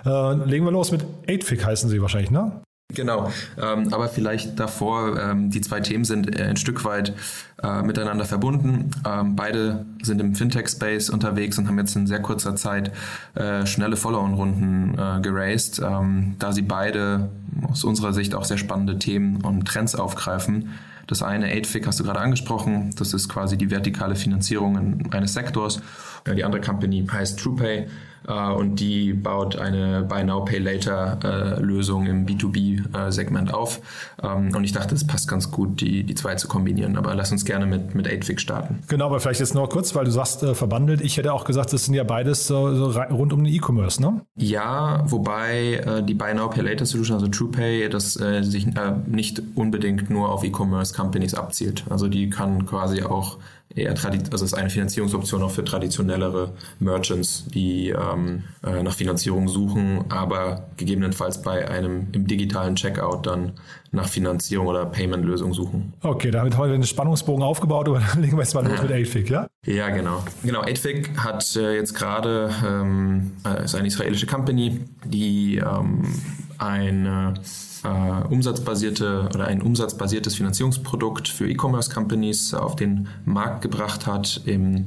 Äh, 0.06 0.34
legen 0.44 0.64
wir 0.64 0.72
los 0.72 0.90
mit 0.90 1.04
8 1.28 1.66
heißen 1.66 1.90
sie 1.90 2.00
wahrscheinlich, 2.00 2.30
ne? 2.30 2.62
Genau, 2.94 3.32
ähm, 3.60 3.92
aber 3.92 4.08
vielleicht 4.08 4.60
davor, 4.60 5.18
ähm, 5.20 5.50
die 5.50 5.60
zwei 5.60 5.80
Themen 5.80 6.04
sind 6.04 6.38
äh, 6.38 6.44
ein 6.44 6.56
Stück 6.56 6.84
weit 6.84 7.14
äh, 7.60 7.82
miteinander 7.82 8.24
verbunden. 8.24 8.92
Ähm, 9.04 9.34
beide 9.34 9.84
sind 10.02 10.20
im 10.20 10.36
Fintech-Space 10.36 11.10
unterwegs 11.10 11.58
und 11.58 11.66
haben 11.66 11.78
jetzt 11.78 11.96
in 11.96 12.06
sehr 12.06 12.22
kurzer 12.22 12.54
Zeit 12.54 12.92
äh, 13.34 13.66
schnelle 13.66 13.96
Follow-on-Runden 13.96 14.94
äh, 14.96 15.20
geraced, 15.20 15.80
ähm, 15.80 16.36
da 16.38 16.52
sie 16.52 16.62
beide 16.62 17.28
aus 17.68 17.82
unserer 17.82 18.12
Sicht 18.12 18.36
auch 18.36 18.44
sehr 18.44 18.58
spannende 18.58 19.00
Themen 19.00 19.40
und 19.42 19.66
Trends 19.66 19.96
aufgreifen. 19.96 20.70
Das 21.08 21.22
eine, 21.22 21.52
8FIC, 21.52 21.86
hast 21.86 22.00
du 22.00 22.04
gerade 22.04 22.20
angesprochen, 22.20 22.92
das 22.96 23.14
ist 23.14 23.28
quasi 23.28 23.56
die 23.56 23.70
vertikale 23.70 24.16
Finanzierung 24.16 25.10
eines 25.12 25.34
Sektors. 25.34 25.80
Die 26.26 26.44
andere 26.44 26.60
Company 26.60 27.06
heißt 27.10 27.38
TruePay 27.38 27.86
und 28.26 28.76
die 28.76 29.12
baut 29.12 29.56
eine 29.56 30.02
Buy 30.02 30.24
Now 30.24 30.44
Pay 30.44 30.58
Later 30.58 31.18
äh, 31.22 31.60
Lösung 31.60 32.06
im 32.06 32.26
B2B 32.26 33.10
Segment 33.10 33.52
auf. 33.52 33.80
Ähm, 34.22 34.54
und 34.54 34.64
ich 34.64 34.72
dachte, 34.72 34.94
es 34.94 35.06
passt 35.06 35.28
ganz 35.28 35.50
gut, 35.50 35.80
die, 35.80 36.04
die 36.04 36.14
zwei 36.14 36.34
zu 36.34 36.48
kombinieren. 36.48 36.96
Aber 36.96 37.14
lass 37.14 37.32
uns 37.32 37.44
gerne 37.44 37.66
mit, 37.66 37.94
mit 37.94 38.08
8 38.08 38.40
starten. 38.40 38.80
Genau, 38.88 39.06
aber 39.06 39.20
vielleicht 39.20 39.40
jetzt 39.40 39.54
noch 39.54 39.68
kurz, 39.68 39.94
weil 39.94 40.04
du 40.04 40.10
sagst, 40.10 40.42
äh, 40.42 40.54
verbandelt. 40.54 41.00
Ich 41.00 41.16
hätte 41.16 41.32
auch 41.32 41.44
gesagt, 41.44 41.72
das 41.72 41.84
sind 41.84 41.94
ja 41.94 42.04
beides 42.04 42.46
so, 42.46 42.74
so 42.74 43.00
rund 43.00 43.32
um 43.32 43.44
den 43.44 43.52
E-Commerce, 43.52 44.00
ne? 44.00 44.22
Ja, 44.36 45.04
wobei 45.06 45.74
äh, 45.74 46.02
die 46.02 46.14
Buy 46.14 46.34
Now 46.34 46.48
Pay 46.48 46.62
Later 46.62 46.86
Solution, 46.86 47.16
also 47.16 47.28
TruePay, 47.28 47.88
das 47.88 48.18
äh, 48.20 48.42
sich 48.42 48.66
äh, 48.66 48.92
nicht 49.06 49.42
unbedingt 49.54 50.10
nur 50.10 50.30
auf 50.30 50.44
E-Commerce 50.44 50.94
Companies 50.94 51.34
abzielt. 51.34 51.84
Also 51.90 52.08
die 52.08 52.30
kann 52.30 52.66
quasi 52.66 53.02
auch 53.02 53.38
eher 53.76 53.94
also 54.32 54.44
ist 54.44 54.54
eine 54.54 54.70
Finanzierungsoption 54.70 55.42
auch 55.42 55.50
für 55.50 55.64
traditionellere 55.64 56.52
Merchants, 56.80 57.44
die 57.54 57.90
ähm, 57.90 58.44
äh, 58.64 58.82
nach 58.82 58.94
Finanzierung 58.94 59.48
suchen, 59.48 60.04
aber 60.08 60.68
gegebenenfalls 60.76 61.42
bei 61.42 61.68
einem 61.68 62.08
im 62.12 62.26
digitalen 62.26 62.74
Checkout 62.76 63.26
dann 63.26 63.52
nach 63.92 64.08
Finanzierung 64.08 64.66
oder 64.66 64.86
Payment-Lösung 64.86 65.52
suchen. 65.52 65.92
Okay, 66.02 66.30
damit 66.30 66.56
haben 66.56 66.70
wir 66.70 66.72
den 66.72 66.84
Spannungsbogen 66.84 67.42
aufgebaut, 67.42 67.88
aber 67.88 68.00
dann 68.12 68.22
legen 68.22 68.36
wir 68.36 68.42
jetzt 68.42 68.54
mal 68.54 68.66
los 68.66 68.82
mit 68.82 68.92
8 68.92 69.28
ja? 69.28 69.46
Ja, 69.66 69.90
genau. 69.90 70.24
Genau, 70.42 70.62
8 70.62 71.18
hat 71.18 71.56
äh, 71.56 71.74
jetzt 71.74 71.94
gerade, 71.94 72.50
ähm, 72.66 73.32
äh, 73.44 73.64
ist 73.64 73.74
eine 73.74 73.88
israelische 73.88 74.26
Company, 74.26 74.80
die 75.04 75.56
ähm, 75.58 76.02
eine 76.58 77.34
äh, 77.86 78.26
umsatzbasierte 78.32 79.28
oder 79.32 79.46
ein 79.46 79.62
umsatzbasiertes 79.62 80.34
Finanzierungsprodukt 80.34 81.28
für 81.28 81.48
E-Commerce-Companies 81.48 82.54
auf 82.54 82.76
den 82.76 83.08
Markt 83.24 83.62
gebracht 83.62 84.06
hat. 84.06 84.40
Im, 84.44 84.86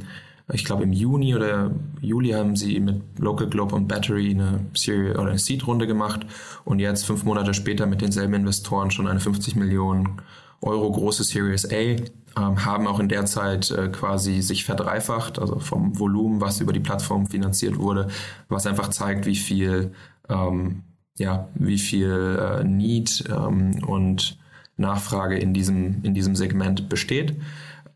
ich 0.52 0.66
glaube 0.66 0.84
im 0.84 0.92
Juni 0.92 1.36
oder 1.36 1.72
Juli 2.02 2.32
haben 2.32 2.56
sie 2.56 2.80
mit 2.80 3.02
Local 3.18 3.48
Globe 3.48 3.76
und 3.76 3.88
Battery 3.88 4.32
eine 4.32 4.66
Serie 4.74 5.14
oder 5.14 5.30
eine 5.30 5.40
Seed-Runde 5.40 5.88
gemacht 5.88 6.26
und 6.66 6.80
jetzt 6.80 7.06
fünf 7.06 7.24
Monate 7.24 7.54
später 7.54 7.86
mit 7.86 8.02
denselben 8.02 8.34
Investoren 8.34 8.92
schon 8.92 9.08
eine 9.08 9.20
50 9.20 9.56
Millionen 9.56 10.22
Euro 10.62 10.92
große 10.92 11.24
Series 11.24 11.66
A, 11.72 11.76
ähm, 11.76 12.66
haben 12.66 12.86
auch 12.86 13.00
in 13.00 13.08
der 13.08 13.26
Zeit 13.26 13.72
äh, 13.72 13.88
quasi 13.88 14.42
sich 14.42 14.66
verdreifacht, 14.66 15.40
also 15.40 15.60
vom 15.60 15.98
Volumen, 15.98 16.42
was 16.42 16.60
über 16.60 16.74
die 16.74 16.82
Plattform 16.82 17.28
finanziert 17.28 17.78
wurde, 17.78 18.10
was 18.50 18.68
einfach 18.68 18.90
zeigt, 18.90 19.26
wie 19.26 19.38
viel 19.38 19.94
ähm, 20.28 20.84
ja, 21.20 21.50
wie 21.54 21.78
viel 21.78 22.40
äh, 22.42 22.64
Need 22.64 23.26
ähm, 23.30 23.84
und 23.86 24.40
Nachfrage 24.78 25.38
in 25.38 25.54
diesem, 25.54 26.02
in 26.04 26.14
diesem 26.14 26.36
Segment 26.36 26.90
besteht. 26.90 27.36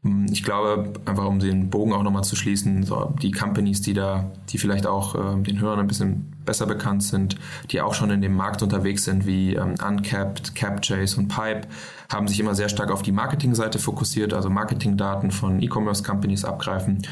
Ähm, 0.04 0.26
ich 0.30 0.44
glaube, 0.44 0.94
einfach 1.06 1.26
um 1.26 1.40
den 1.40 1.70
Bogen 1.70 1.94
auch 1.94 2.04
nochmal 2.04 2.26
zu 2.26 2.36
schließen, 2.36 2.84
so 2.84 3.16
die 3.22 3.32
Companies, 3.32 3.82
die 3.82 3.94
da, 3.94 4.32
die 4.50 4.58
vielleicht 4.58 4.86
auch 4.86 5.16
äh, 5.16 5.42
den 5.42 5.60
Hörern 5.60 5.80
ein 5.80 5.88
bisschen 5.88 6.34
besser 6.46 6.66
bekannt 6.66 7.04
sind, 7.04 7.38
die 7.72 7.80
auch 7.80 7.94
schon 7.94 8.12
in 8.12 8.22
dem 8.22 8.36
Markt 8.36 8.62
unterwegs 8.62 9.06
sind, 9.06 9.26
wie 9.26 9.56
ähm, 9.56 9.76
Uncapped, 9.86 10.54
CapChase 10.54 11.18
und 11.18 11.30
Pipe, 11.30 11.62
haben 12.12 12.28
sich 12.28 12.40
immer 12.42 12.54
sehr 12.54 12.68
stark 12.68 12.92
auf 12.92 13.02
die 13.02 13.14
Marketingseite 13.14 13.80
fokussiert, 13.80 14.34
also 14.34 14.50
Marketingdaten 14.50 15.32
von 15.32 15.62
E-Commerce-Companies 15.62 16.44
abgreifen 16.44 17.04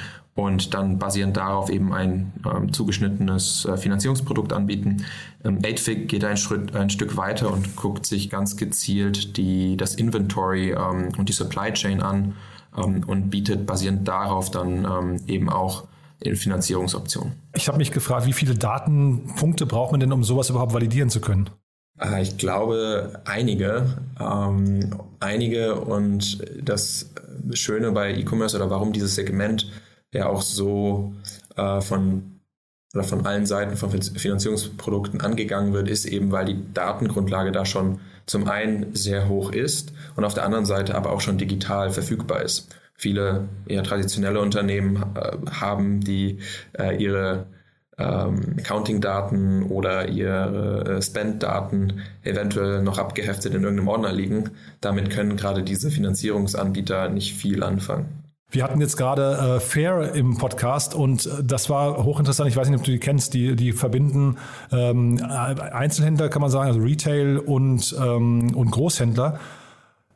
und 0.42 0.74
dann 0.74 1.00
basierend 1.00 1.38
darauf 1.38 1.70
eben 1.70 1.94
ein 1.94 2.34
ähm, 2.46 2.74
zugeschnittenes 2.74 3.66
äh, 3.66 3.78
Finanzierungsprodukt 3.78 4.54
anbieten. 4.54 5.06
Ähm, 5.44 5.60
8fig 5.60 6.06
geht 6.06 6.24
ein, 6.24 6.38
Schritt, 6.38 6.76
ein 6.76 6.90
Stück 6.90 7.18
weiter 7.18 7.52
und 7.52 7.76
guckt 7.76 8.06
sich 8.06 8.30
ganz 8.30 8.58
gezielt 8.58 9.38
die, 9.38 9.78
das 9.78 9.96
Inventory 9.96 10.72
ähm, 10.72 11.10
und 11.18 11.30
die 11.30 11.34
Supply 11.34 11.72
Chain 11.74 12.02
an 12.02 12.36
ähm, 12.78 13.04
und 13.08 13.30
bietet 13.30 13.66
basierend 13.66 14.08
darauf 14.08 14.52
dann 14.52 14.86
ähm, 14.86 15.22
eben 15.28 15.50
auch 15.50 15.88
Finanzierungsoptionen. 16.24 17.34
Ich 17.56 17.68
habe 17.68 17.80
mich 17.80 17.92
gefragt, 17.92 18.28
wie 18.28 18.34
viele 18.34 18.54
Datenpunkte 18.54 19.66
braucht 19.66 19.92
man 19.92 20.00
denn, 20.00 20.12
um 20.12 20.24
sowas 20.24 20.52
überhaupt 20.52 20.72
validieren 20.72 21.10
zu 21.10 21.20
können? 21.20 21.50
Äh, 22.00 22.22
ich 22.22 22.38
glaube 22.38 23.22
einige, 23.26 23.98
ähm, 24.20 24.96
einige 25.20 25.76
und 25.76 26.46
das 26.62 27.10
Schöne 27.54 27.92
bei 27.92 28.14
E-Commerce 28.14 28.56
oder 28.56 28.70
warum 28.70 28.94
dieses 28.94 29.16
Segment 29.16 29.72
ja 30.14 30.28
auch 30.28 30.42
so 30.42 31.14
äh, 31.56 31.82
von 31.82 32.32
oder 32.94 33.04
von 33.04 33.26
allen 33.26 33.46
Seiten 33.46 33.78
von 33.78 33.90
Finanzierungsprodukten 33.90 35.22
angegangen 35.22 35.72
wird, 35.74 35.88
ist 35.88 36.06
eben, 36.06 36.32
weil 36.32 36.46
die 36.46 36.74
Datengrundlage 36.74 37.54
da 37.54 37.66
schon 37.66 38.02
zum 38.26 38.50
einen 38.50 38.94
sehr 38.96 39.30
hoch 39.30 39.52
ist 39.52 39.94
und 40.16 40.26
auf 40.26 40.34
der 40.34 40.46
anderen 40.46 40.66
Seite 40.66 40.96
aber 40.96 41.12
auch 41.12 41.22
schon 41.22 41.38
digital 41.38 41.92
verfügbar 41.92 42.42
ist. 42.42 42.68
Viele 42.94 43.48
eher 43.66 43.84
traditionelle 43.84 44.42
Unternehmen 44.42 45.04
äh, 45.16 45.38
haben 45.52 46.02
die 46.02 46.40
äh, 46.78 47.02
ihre 47.02 47.48
ähm, 47.98 48.58
Accounting-Daten 48.60 49.64
oder 49.64 50.10
ihre 50.10 50.98
äh, 50.98 51.02
Spend-Daten 51.02 52.02
eventuell 52.24 52.84
noch 52.84 53.00
abgeheftet 53.00 53.54
in 53.56 53.64
irgendeinem 53.64 53.88
Ordner 53.88 54.14
liegen. 54.14 54.52
Damit 54.82 55.10
können 55.10 55.36
gerade 55.36 55.64
diese 55.64 55.90
Finanzierungsanbieter 55.90 57.10
nicht 57.10 57.34
viel 57.36 57.64
anfangen. 57.64 58.21
Wir 58.52 58.66
hatten 58.66 58.82
jetzt 58.82 58.98
gerade 58.98 59.56
äh, 59.56 59.60
Fair 59.62 60.14
im 60.14 60.38
Podcast 60.38 60.94
und 60.94 61.26
äh, 61.26 61.42
das 61.42 61.70
war 61.70 62.04
hochinteressant. 62.04 62.50
Ich 62.50 62.58
weiß 62.58 62.70
nicht, 62.70 62.80
ob 62.80 62.86
du 62.86 62.92
die 62.92 63.00
kennst. 63.00 63.34
Die, 63.34 63.56
die 63.56 63.72
verbinden 63.72 64.38
ähm, 64.74 65.22
Einzelhändler, 65.24 66.28
kann 66.28 66.42
man 66.42 66.52
sagen, 66.52 66.68
also 66.68 66.82
Retail 66.82 67.38
und, 67.38 67.96
ähm, 67.98 68.54
und 68.54 68.72
Großhändler 68.72 69.40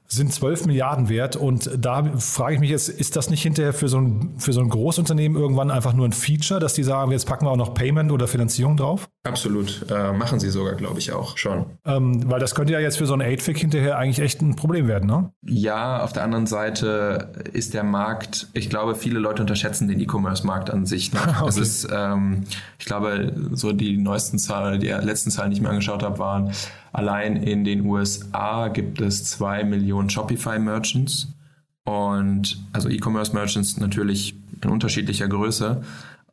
sind 0.07 0.33
12 0.33 0.65
Milliarden 0.65 1.07
wert. 1.07 1.37
Und 1.37 1.71
da 1.77 2.03
frage 2.19 2.55
ich 2.55 2.59
mich 2.59 2.69
jetzt, 2.69 2.89
ist 2.89 3.15
das 3.15 3.29
nicht 3.29 3.41
hinterher 3.41 3.73
für 3.73 3.87
so, 3.87 3.99
ein, 3.99 4.35
für 4.37 4.51
so 4.51 4.59
ein 4.59 4.69
Großunternehmen 4.69 5.41
irgendwann 5.41 5.71
einfach 5.71 5.93
nur 5.93 6.05
ein 6.05 6.11
Feature, 6.11 6.59
dass 6.59 6.73
die 6.73 6.83
sagen, 6.83 7.11
jetzt 7.11 7.25
packen 7.25 7.45
wir 7.45 7.51
auch 7.51 7.57
noch 7.57 7.73
Payment 7.73 8.11
oder 8.11 8.27
Finanzierung 8.27 8.75
drauf? 8.75 9.07
Absolut. 9.25 9.85
Äh, 9.91 10.13
machen 10.13 10.39
sie 10.39 10.49
sogar, 10.49 10.75
glaube 10.75 10.99
ich, 10.99 11.11
auch 11.11 11.37
schon. 11.37 11.65
Ähm, 11.85 12.29
weil 12.29 12.39
das 12.39 12.55
könnte 12.55 12.73
ja 12.73 12.79
jetzt 12.79 12.97
für 12.97 13.05
so 13.05 13.13
ein 13.13 13.21
8-Fic 13.21 13.57
hinterher 13.57 13.97
eigentlich 13.97 14.19
echt 14.19 14.41
ein 14.41 14.55
Problem 14.55 14.87
werden, 14.87 15.07
ne? 15.07 15.31
Ja, 15.43 16.03
auf 16.03 16.13
der 16.13 16.23
anderen 16.23 16.47
Seite 16.47 17.33
ist 17.51 17.73
der 17.73 17.83
Markt, 17.83 18.47
ich 18.53 18.69
glaube, 18.69 18.95
viele 18.95 19.19
Leute 19.19 19.41
unterschätzen 19.41 19.87
den 19.87 19.99
E-Commerce-Markt 19.99 20.69
an 20.69 20.85
sich. 20.85 21.11
Ne? 21.11 21.19
okay. 21.41 21.49
Es 21.49 21.57
ist, 21.57 21.87
ähm, 21.91 22.45
ich 22.79 22.85
glaube, 22.85 23.33
so 23.51 23.73
die 23.73 23.97
neuesten 23.97 24.39
Zahlen, 24.39 24.79
die 24.79 24.87
letzten 24.87 25.31
Zahlen, 25.31 25.51
die 25.51 25.57
ich 25.57 25.61
mir 25.61 25.69
angeschaut 25.69 26.03
habe, 26.03 26.19
waren, 26.19 26.51
Allein 26.95 27.35
in 27.35 27.65
den 27.65 27.85
USA 27.85 28.69
gibt 28.69 29.01
es 29.01 29.25
zwei 29.25 29.65
Millionen 29.65 30.09
Shopify-Merchants 30.09 31.27
und 31.83 32.57
also 32.71 32.87
E-Commerce-Merchants 32.87 33.75
natürlich 33.81 34.33
in 34.63 34.69
unterschiedlicher 34.69 35.27
Größe. 35.27 35.83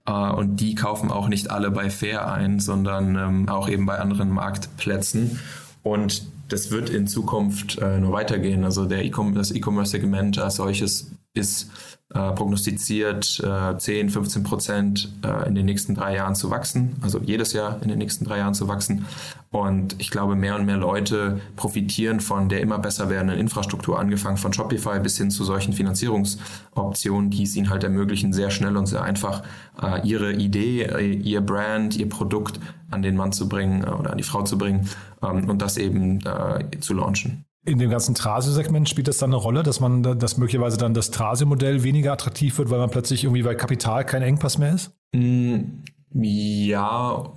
Äh, 0.06 0.12
und 0.12 0.56
die 0.56 0.74
kaufen 0.74 1.10
auch 1.10 1.28
nicht 1.28 1.50
alle 1.50 1.70
bei 1.70 1.90
Fair 1.90 2.30
ein, 2.32 2.60
sondern 2.60 3.16
ähm, 3.16 3.48
auch 3.48 3.68
eben 3.68 3.86
bei 3.86 3.98
anderen 3.98 4.30
Marktplätzen. 4.30 5.38
Und 5.82 6.26
das 6.48 6.70
wird 6.70 6.90
in 6.90 7.06
Zukunft 7.06 7.78
äh, 7.78 7.98
nur 7.98 8.12
weitergehen. 8.12 8.64
Also 8.64 8.84
der 8.84 9.04
e 9.04 9.10
das 9.34 9.50
E-Commerce-Segment 9.50 10.38
als 10.38 10.56
solches 10.56 11.12
ist 11.34 11.70
äh, 12.14 12.32
prognostiziert, 12.32 13.40
äh, 13.42 13.78
10, 13.78 14.10
15 14.10 14.42
Prozent 14.42 15.12
äh, 15.24 15.48
in 15.48 15.54
den 15.54 15.64
nächsten 15.64 15.94
drei 15.94 16.16
Jahren 16.16 16.34
zu 16.34 16.50
wachsen, 16.50 16.96
also 17.00 17.20
jedes 17.20 17.54
Jahr 17.54 17.80
in 17.82 17.88
den 17.88 17.96
nächsten 17.96 18.26
drei 18.26 18.38
Jahren 18.38 18.52
zu 18.52 18.68
wachsen. 18.68 19.06
Und 19.50 19.96
ich 19.98 20.10
glaube, 20.10 20.34
mehr 20.34 20.56
und 20.56 20.66
mehr 20.66 20.76
Leute 20.76 21.40
profitieren 21.56 22.20
von 22.20 22.50
der 22.50 22.60
immer 22.60 22.78
besser 22.78 23.08
werdenden 23.08 23.38
Infrastruktur, 23.38 23.98
angefangen 23.98 24.36
von 24.36 24.52
Shopify 24.52 25.00
bis 25.00 25.16
hin 25.16 25.30
zu 25.30 25.44
solchen 25.44 25.72
Finanzierungsoptionen, 25.72 27.30
die 27.30 27.44
es 27.44 27.56
ihnen 27.56 27.70
halt 27.70 27.84
ermöglichen, 27.84 28.34
sehr 28.34 28.50
schnell 28.50 28.76
und 28.76 28.86
sehr 28.86 29.02
einfach 29.02 29.42
äh, 29.82 30.06
ihre 30.06 30.34
Idee, 30.34 30.82
äh, 30.82 31.14
ihr 31.14 31.40
Brand, 31.40 31.96
ihr 31.96 32.10
Produkt 32.10 32.60
an 32.90 33.00
den 33.00 33.16
Mann 33.16 33.32
zu 33.32 33.48
bringen 33.48 33.84
äh, 33.84 33.90
oder 33.90 34.10
an 34.10 34.18
die 34.18 34.24
Frau 34.24 34.42
zu 34.42 34.58
bringen 34.58 34.86
ähm, 35.22 35.48
und 35.48 35.62
das 35.62 35.78
eben 35.78 36.20
äh, 36.26 36.78
zu 36.80 36.92
launchen. 36.92 37.46
In 37.64 37.78
dem 37.78 37.90
ganzen 37.90 38.14
Trasio-Segment 38.16 38.88
spielt 38.88 39.06
das 39.06 39.18
dann 39.18 39.30
eine 39.30 39.36
Rolle, 39.36 39.62
dass 39.62 39.78
man, 39.78 40.02
dass 40.02 40.36
möglicherweise 40.36 40.78
dann 40.78 40.94
das 40.94 41.12
Trasio-Modell 41.12 41.84
weniger 41.84 42.12
attraktiv 42.12 42.58
wird, 42.58 42.70
weil 42.70 42.80
man 42.80 42.90
plötzlich 42.90 43.22
irgendwie 43.22 43.42
bei 43.42 43.54
Kapital 43.54 44.04
kein 44.04 44.22
Engpass 44.22 44.58
mehr 44.58 44.74
ist? 44.74 44.90
Mm, 45.14 45.82
ja, 46.14 47.32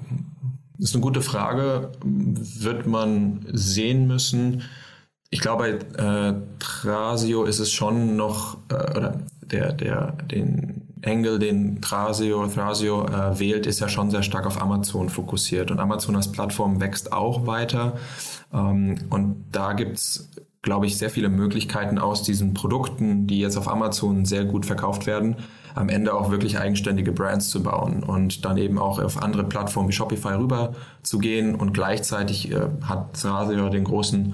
ist 0.79 0.95
eine 0.95 1.01
gute 1.01 1.21
Frage. 1.21 1.91
Wird 2.03 2.87
man 2.87 3.45
sehen 3.51 4.07
müssen. 4.07 4.63
Ich 5.29 5.41
glaube, 5.41 5.79
bei 5.95 6.29
äh, 6.29 6.33
Trasio 6.59 7.43
ist 7.43 7.59
es 7.59 7.71
schon 7.71 8.15
noch, 8.15 8.57
äh, 8.69 8.97
oder 8.97 9.19
der, 9.41 9.73
der, 9.73 10.13
den 10.13 10.87
Engel, 11.01 11.39
den 11.39 11.81
Trasio, 11.81 12.47
Thrasio 12.47 13.05
äh, 13.05 13.39
wählt, 13.39 13.67
ist 13.67 13.79
ja 13.79 13.89
schon 13.89 14.09
sehr 14.09 14.23
stark 14.23 14.47
auf 14.47 14.61
Amazon 14.61 15.09
fokussiert. 15.09 15.71
Und 15.71 15.79
Amazon 15.79 16.15
als 16.15 16.31
Plattform 16.31 16.79
wächst 16.81 17.13
auch 17.13 17.45
weiter. 17.45 17.97
Ähm, 18.55 18.95
und 19.09 19.45
da 19.51 19.73
gibt's 19.73 20.31
glaube 20.65 20.87
ich, 20.87 20.97
sehr 20.97 21.11
viele 21.11 21.29
Möglichkeiten 21.29 21.99
aus 21.99 22.23
diesen 22.23 22.55
Produkten, 22.55 23.27
die 23.27 23.39
jetzt 23.39 23.55
auf 23.55 23.69
Amazon 23.69 24.25
sehr 24.25 24.45
gut 24.45 24.65
verkauft 24.65 25.05
werden, 25.05 25.35
am 25.75 25.89
Ende 25.89 26.13
auch 26.13 26.31
wirklich 26.31 26.57
eigenständige 26.57 27.11
Brands 27.11 27.49
zu 27.49 27.61
bauen 27.61 28.01
und 28.01 28.43
dann 28.43 28.57
eben 28.57 28.79
auch 28.79 28.99
auf 28.99 29.21
andere 29.21 29.43
Plattformen 29.43 29.89
wie 29.89 29.93
Shopify 29.93 30.33
rüber 30.33 30.73
zu 31.03 31.19
gehen 31.19 31.53
und 31.53 31.73
gleichzeitig 31.73 32.51
äh, 32.51 32.61
hat 32.81 33.13
Thrasio 33.13 33.69
den 33.69 33.83
großen 33.83 34.33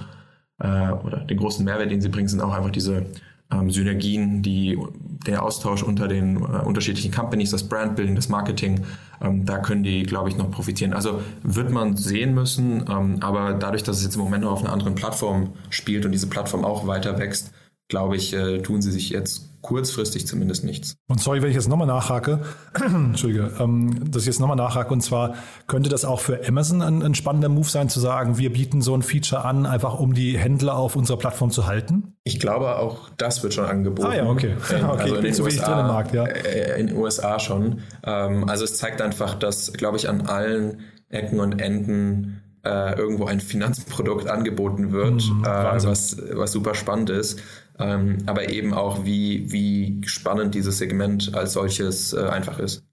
äh, 0.59 0.91
oder 0.91 1.17
den 1.17 1.37
großen 1.37 1.65
Mehrwert, 1.65 1.91
den 1.91 1.99
sie 1.99 2.09
bringen, 2.09 2.29
sind 2.29 2.41
auch 2.41 2.53
einfach 2.53 2.71
diese 2.71 3.07
ähm, 3.51 3.69
Synergien, 3.69 4.41
die 4.41 4.79
der 5.27 5.43
Austausch 5.43 5.83
unter 5.83 6.07
den 6.07 6.37
äh, 6.37 6.63
unterschiedlichen 6.63 7.11
Companies, 7.11 7.51
das 7.51 7.67
Brandbuilding, 7.67 8.15
das 8.15 8.29
Marketing, 8.29 8.85
ähm, 9.21 9.45
da 9.45 9.59
können 9.59 9.83
die, 9.83 10.03
glaube 10.03 10.29
ich, 10.29 10.37
noch 10.37 10.49
profitieren. 10.51 10.93
Also 10.93 11.21
wird 11.43 11.71
man 11.71 11.97
sehen 11.97 12.33
müssen, 12.33 12.85
ähm, 12.89 13.17
aber 13.21 13.53
dadurch, 13.53 13.83
dass 13.83 13.97
es 13.97 14.03
jetzt 14.03 14.15
im 14.15 14.21
Moment 14.21 14.43
noch 14.43 14.51
auf 14.51 14.63
einer 14.63 14.73
anderen 14.73 14.95
Plattform 14.95 15.53
spielt 15.69 16.05
und 16.05 16.11
diese 16.11 16.27
Plattform 16.27 16.65
auch 16.65 16.87
weiter 16.87 17.17
wächst, 17.19 17.51
glaube 17.91 18.15
ich, 18.15 18.33
äh, 18.33 18.59
tun 18.59 18.81
sie 18.81 18.89
sich 18.89 19.09
jetzt 19.09 19.49
kurzfristig 19.61 20.25
zumindest 20.25 20.63
nichts. 20.63 20.95
Und 21.07 21.19
sorry, 21.19 21.41
wenn 21.41 21.49
ich 21.49 21.55
jetzt 21.55 21.67
nochmal 21.67 21.87
nachhake, 21.87 22.39
Entschuldige, 22.73 23.51
ähm, 23.59 24.09
dass 24.09 24.23
ich 24.23 24.27
jetzt 24.27 24.39
nochmal 24.39 24.55
nachhake, 24.55 24.91
und 24.91 25.01
zwar 25.01 25.35
könnte 25.67 25.89
das 25.89 26.05
auch 26.05 26.21
für 26.21 26.47
Amazon 26.47 26.81
ein, 26.81 27.03
ein, 27.03 27.15
spannender 27.15 27.49
Move 27.49 27.67
sein, 27.67 27.89
zu 27.89 27.99
sagen, 27.99 28.37
wir 28.37 28.53
bieten 28.53 28.81
so 28.81 28.95
ein 28.95 29.03
Feature 29.03 29.43
an, 29.43 29.65
einfach 29.65 29.99
um 29.99 30.13
die 30.13 30.37
Händler 30.37 30.77
auf 30.77 30.95
unserer 30.95 31.17
Plattform 31.17 31.51
zu 31.51 31.67
halten? 31.67 32.15
Ich 32.23 32.39
glaube, 32.39 32.77
auch 32.77 33.09
das 33.17 33.43
wird 33.43 33.53
schon 33.53 33.65
angeboten. 33.65 34.07
Ah 34.09 34.15
ja, 34.15 34.25
okay. 34.25 34.55
In, 34.69 34.85
okay, 34.85 35.01
also 35.01 35.15
in 35.15 35.23
den 35.23 35.41
USA, 35.41 35.65
drin 35.65 35.79
im 35.79 35.87
Markt, 35.87 36.13
ja. 36.13 36.23
Äh, 36.23 36.79
in 36.79 36.87
den 36.87 36.95
USA 36.95 37.39
schon. 37.39 37.81
Ähm, 38.03 38.47
also 38.49 38.63
es 38.63 38.77
zeigt 38.77 39.01
einfach, 39.01 39.35
dass, 39.35 39.73
glaube 39.73 39.97
ich, 39.97 40.07
an 40.07 40.21
allen 40.21 40.79
Ecken 41.09 41.41
und 41.41 41.59
Enden 41.59 42.41
äh, 42.63 42.95
irgendwo 42.95 43.25
ein 43.25 43.39
Finanzprodukt 43.39 44.27
angeboten 44.27 44.91
wird, 44.91 45.23
mhm, 45.29 45.43
äh, 45.43 45.47
was, 45.47 46.17
was 46.33 46.51
super 46.51 46.75
spannend 46.75 47.09
ist. 47.09 47.39
Ähm, 47.81 48.17
aber 48.25 48.49
eben 48.49 48.73
auch, 48.73 49.05
wie, 49.05 49.51
wie 49.51 50.01
spannend 50.05 50.55
dieses 50.55 50.77
Segment 50.77 51.33
als 51.35 51.53
solches 51.53 52.13
äh, 52.13 52.27
einfach 52.27 52.59
ist. 52.59 52.83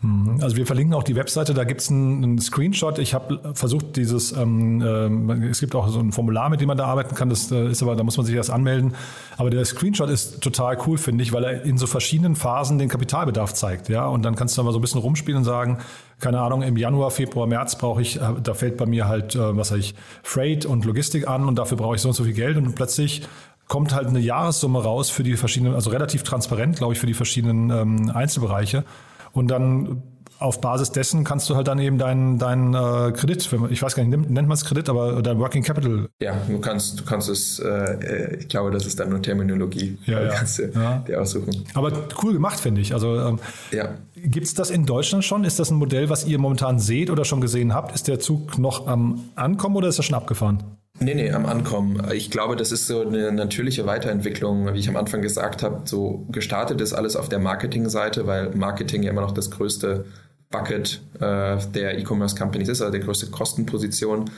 Mhm. 0.00 0.38
Also 0.40 0.56
wir 0.56 0.64
verlinken 0.64 0.94
auch 0.94 1.02
die 1.02 1.16
Webseite, 1.16 1.54
da 1.54 1.64
gibt 1.64 1.80
es 1.80 1.90
einen, 1.90 2.22
einen, 2.22 2.38
Screenshot. 2.38 2.98
Ich 2.98 3.14
habe 3.14 3.52
versucht, 3.54 3.96
dieses, 3.96 4.30
ähm, 4.32 4.80
äh, 4.80 5.48
es 5.48 5.58
gibt 5.58 5.74
auch 5.74 5.88
so 5.88 5.98
ein 5.98 6.12
Formular, 6.12 6.50
mit 6.50 6.60
dem 6.60 6.68
man 6.68 6.76
da 6.76 6.86
arbeiten 6.86 7.16
kann, 7.16 7.28
das 7.28 7.50
äh, 7.50 7.68
ist 7.68 7.82
aber, 7.82 7.96
da 7.96 8.04
muss 8.04 8.16
man 8.16 8.24
sich 8.24 8.34
erst 8.34 8.50
anmelden. 8.50 8.94
Aber 9.36 9.50
der 9.50 9.64
Screenshot 9.64 10.08
ist 10.08 10.40
total 10.40 10.78
cool, 10.86 10.98
finde 10.98 11.24
ich, 11.24 11.32
weil 11.32 11.42
er 11.42 11.62
in 11.64 11.78
so 11.78 11.88
verschiedenen 11.88 12.36
Phasen 12.36 12.78
den 12.78 12.88
Kapitalbedarf 12.88 13.54
zeigt. 13.54 13.88
Ja, 13.88 14.06
und 14.06 14.22
dann 14.22 14.36
kannst 14.36 14.56
du 14.56 14.60
da 14.60 14.66
mal 14.66 14.72
so 14.72 14.78
ein 14.78 14.82
bisschen 14.82 15.00
rumspielen 15.00 15.38
und 15.38 15.44
sagen, 15.44 15.78
keine 16.20 16.40
Ahnung, 16.40 16.62
im 16.62 16.76
Januar, 16.76 17.10
Februar, 17.10 17.48
März 17.48 17.76
brauche 17.76 18.00
ich, 18.00 18.20
äh, 18.20 18.34
da 18.40 18.54
fällt 18.54 18.76
bei 18.76 18.86
mir 18.86 19.08
halt, 19.08 19.34
äh, 19.34 19.56
was 19.56 19.68
sag 19.68 19.78
ich, 19.78 19.96
Freight 20.22 20.64
und 20.64 20.84
Logistik 20.84 21.26
an 21.26 21.48
und 21.48 21.58
dafür 21.58 21.76
brauche 21.76 21.96
ich 21.96 22.02
so 22.02 22.08
und 22.08 22.14
so 22.14 22.22
viel 22.22 22.34
Geld 22.34 22.56
und 22.56 22.72
plötzlich 22.76 23.22
kommt 23.68 23.94
halt 23.94 24.08
eine 24.08 24.18
Jahressumme 24.18 24.82
raus 24.82 25.10
für 25.10 25.22
die 25.22 25.36
verschiedenen, 25.36 25.74
also 25.74 25.90
relativ 25.90 26.22
transparent, 26.22 26.76
glaube 26.76 26.94
ich, 26.94 26.98
für 26.98 27.06
die 27.06 27.14
verschiedenen 27.14 27.70
ähm, 27.70 28.10
Einzelbereiche. 28.14 28.84
Und 29.32 29.48
dann 29.48 30.02
auf 30.38 30.60
Basis 30.60 30.92
dessen 30.92 31.24
kannst 31.24 31.50
du 31.50 31.56
halt 31.56 31.66
dann 31.66 31.78
eben 31.78 31.98
deinen 31.98 32.38
dein, 32.38 32.72
äh, 32.72 33.12
Kredit, 33.12 33.50
ich 33.70 33.82
weiß 33.82 33.96
gar 33.96 34.04
nicht, 34.04 34.30
nennt, 34.30 34.48
man 34.48 34.52
es 34.52 34.64
Kredit, 34.64 34.88
aber 34.88 35.20
dein 35.20 35.38
Working 35.38 35.64
Capital. 35.64 36.08
Ja, 36.20 36.36
du 36.48 36.60
kannst, 36.60 37.00
du 37.00 37.04
kannst 37.04 37.28
es, 37.28 37.58
äh, 37.58 38.36
ich 38.36 38.48
glaube, 38.48 38.70
das 38.70 38.86
ist 38.86 39.00
dann 39.00 39.10
nur 39.10 39.20
Terminologie. 39.20 39.98
Ja, 40.06 40.22
ja. 40.22 40.28
kannst 40.28 40.60
du 40.60 40.70
ja. 40.72 40.98
dir 41.06 41.20
aussuchen. 41.20 41.64
Aber 41.74 41.92
cool 42.22 42.34
gemacht, 42.34 42.60
finde 42.60 42.80
ich. 42.80 42.94
Also 42.94 43.16
ähm, 43.16 43.40
ja. 43.72 43.88
gibt 44.14 44.46
es 44.46 44.54
das 44.54 44.70
in 44.70 44.86
Deutschland 44.86 45.24
schon? 45.24 45.44
Ist 45.44 45.58
das 45.58 45.70
ein 45.70 45.76
Modell, 45.76 46.08
was 46.08 46.24
ihr 46.24 46.38
momentan 46.38 46.78
seht 46.78 47.10
oder 47.10 47.24
schon 47.24 47.40
gesehen 47.40 47.74
habt? 47.74 47.94
Ist 47.94 48.06
der 48.06 48.20
Zug 48.20 48.58
noch 48.58 48.86
am 48.86 49.24
Ankommen 49.34 49.76
oder 49.76 49.88
ist 49.88 49.98
er 49.98 50.04
schon 50.04 50.16
abgefahren? 50.16 50.77
Nee, 51.00 51.14
nee, 51.14 51.30
am 51.30 51.46
Ankommen. 51.46 52.02
Ich 52.12 52.30
glaube, 52.30 52.56
das 52.56 52.72
ist 52.72 52.88
so 52.88 53.02
eine 53.02 53.30
natürliche 53.30 53.86
Weiterentwicklung, 53.86 54.74
wie 54.74 54.80
ich 54.80 54.88
am 54.88 54.96
Anfang 54.96 55.22
gesagt 55.22 55.62
habe. 55.62 55.82
So 55.84 56.26
gestartet 56.30 56.80
ist 56.80 56.92
alles 56.92 57.14
auf 57.14 57.28
der 57.28 57.38
Marketingseite, 57.38 58.26
weil 58.26 58.50
Marketing 58.56 59.04
ja 59.04 59.10
immer 59.10 59.20
noch 59.20 59.30
das 59.30 59.50
größte 59.50 60.06
Bucket 60.50 61.00
äh, 61.20 61.58
der 61.72 61.98
E-Commerce 61.98 62.34
Companies 62.36 62.68
ist, 62.68 62.82
also 62.82 62.92
die 62.92 63.04
größte 63.04 63.30
Kostenposition. 63.30 64.30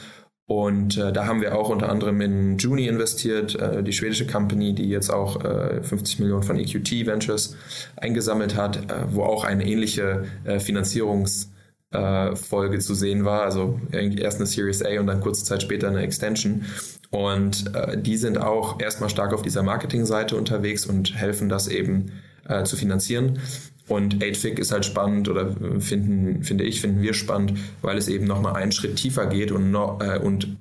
Und 0.46 0.98
äh, 0.98 1.12
da 1.12 1.26
haben 1.26 1.40
wir 1.40 1.56
auch 1.56 1.70
unter 1.70 1.88
anderem 1.88 2.20
in 2.20 2.58
Juni 2.58 2.88
investiert, 2.88 3.54
äh, 3.54 3.82
die 3.82 3.92
schwedische 3.92 4.26
Company, 4.26 4.74
die 4.74 4.88
jetzt 4.88 5.08
auch 5.08 5.42
äh, 5.42 5.82
50 5.82 6.18
Millionen 6.18 6.42
von 6.42 6.58
EQT 6.58 7.06
Ventures 7.06 7.56
eingesammelt 7.96 8.56
hat, 8.56 8.90
äh, 8.90 9.04
wo 9.10 9.22
auch 9.22 9.44
eine 9.44 9.64
ähnliche 9.64 10.24
äh, 10.44 10.56
Finanzierungs- 10.56 11.46
äh, 11.92 12.36
Folge 12.36 12.78
zu 12.78 12.94
sehen 12.94 13.24
war. 13.24 13.42
Also 13.42 13.80
erst 13.92 14.38
eine 14.38 14.46
Series 14.46 14.82
A 14.82 15.00
und 15.00 15.06
dann 15.06 15.20
kurze 15.20 15.44
Zeit 15.44 15.62
später 15.62 15.88
eine 15.88 16.02
Extension. 16.02 16.64
Und 17.10 17.74
äh, 17.74 18.00
die 18.00 18.16
sind 18.16 18.38
auch 18.38 18.80
erstmal 18.80 19.10
stark 19.10 19.32
auf 19.32 19.42
dieser 19.42 19.62
Marketingseite 19.62 20.36
unterwegs 20.36 20.86
und 20.86 21.14
helfen 21.14 21.48
das 21.48 21.68
eben 21.68 22.12
äh, 22.48 22.64
zu 22.64 22.76
finanzieren. 22.76 23.40
Und 23.88 24.22
8FIG 24.22 24.60
ist 24.60 24.70
halt 24.70 24.84
spannend 24.84 25.28
oder 25.28 25.52
finden, 25.80 26.44
finde 26.44 26.62
ich, 26.62 26.80
finden 26.80 27.02
wir 27.02 27.12
spannend, 27.12 27.54
weil 27.82 27.98
es 27.98 28.06
eben 28.06 28.24
nochmal 28.24 28.54
einen 28.54 28.70
Schritt 28.70 28.96
tiefer 28.96 29.26
geht 29.26 29.50
und, 29.50 29.72
noch, 29.72 30.00
äh, 30.00 30.18
und 30.18 30.56